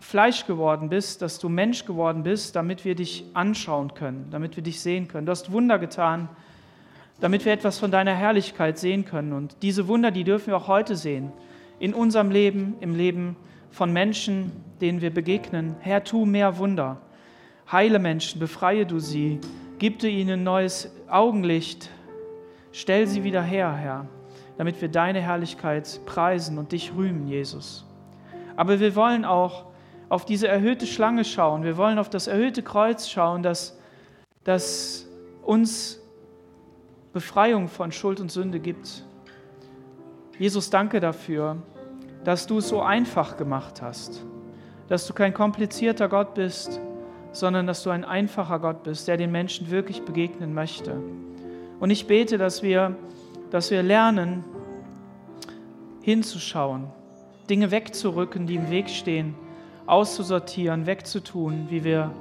[0.00, 4.64] Fleisch geworden bist, dass du Mensch geworden bist, damit wir dich anschauen können, damit wir
[4.64, 5.26] dich sehen können.
[5.26, 6.28] Du hast Wunder getan,
[7.20, 9.34] damit wir etwas von deiner Herrlichkeit sehen können.
[9.34, 11.30] Und diese Wunder, die dürfen wir auch heute sehen,
[11.78, 13.36] in unserem Leben, im Leben
[13.70, 14.50] von Menschen,
[14.80, 15.76] denen wir begegnen.
[15.80, 17.02] Herr, tu mehr Wunder.
[17.70, 19.38] Heile Menschen, befreie du sie,
[19.78, 21.90] gib du ihnen neues Augenlicht,
[22.72, 24.08] stell sie wieder her, Herr
[24.60, 27.89] damit wir deine Herrlichkeit preisen und dich rühmen, Jesus.
[28.56, 29.66] Aber wir wollen auch
[30.08, 31.62] auf diese erhöhte Schlange schauen.
[31.62, 33.78] Wir wollen auf das erhöhte Kreuz schauen, das,
[34.44, 35.08] das
[35.42, 36.00] uns
[37.12, 39.04] Befreiung von Schuld und Sünde gibt.
[40.38, 41.56] Jesus, danke dafür,
[42.24, 44.24] dass du es so einfach gemacht hast,
[44.88, 46.80] dass du kein komplizierter Gott bist,
[47.32, 51.00] sondern dass du ein einfacher Gott bist, der den Menschen wirklich begegnen möchte.
[51.78, 52.96] Und ich bete, dass wir,
[53.50, 54.44] dass wir lernen,
[56.02, 56.88] hinzuschauen,
[57.50, 59.34] Dinge wegzurücken, die im Weg stehen,
[59.84, 62.14] auszusortieren, wegzutun, wie wir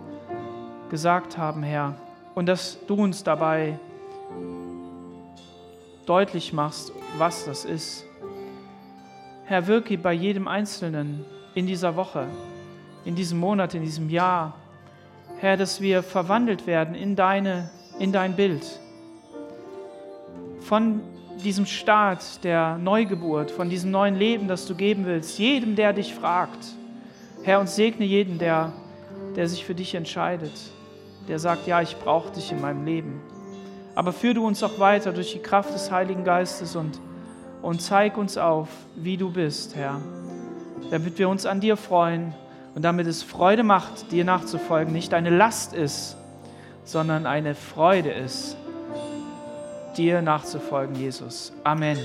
[0.90, 1.96] gesagt haben, Herr.
[2.34, 3.78] Und dass du uns dabei
[6.08, 8.06] deutlich machst, was das ist.
[9.46, 11.24] Herr, wirke bei jedem Einzelnen
[11.54, 12.26] in dieser Woche,
[13.06, 14.56] in diesem Monat, in diesem Jahr.
[15.38, 17.70] Herr, dass wir verwandelt werden in, deine,
[18.00, 18.66] in dein Bild.
[20.62, 21.02] Von
[21.44, 26.14] diesem Start der Neugeburt, von diesem neuen Leben, das du geben willst, jedem, der dich
[26.14, 26.60] fragt.
[27.44, 28.74] Herr, und segne jeden, der,
[29.36, 30.52] der sich für dich entscheidet,
[31.28, 33.22] der sagt, ja, ich brauche dich in meinem Leben.
[33.96, 37.00] Aber führe du uns auch weiter durch die Kraft des Heiligen Geistes und,
[37.62, 40.02] und zeig uns auf, wie du bist, Herr,
[40.92, 42.34] damit wir uns an dir freuen
[42.76, 46.18] und damit es Freude macht, dir nachzufolgen, nicht eine Last ist,
[46.84, 48.58] sondern eine Freude ist
[50.00, 51.52] dir nachzufolgen, Jesus.
[51.64, 51.98] Amen.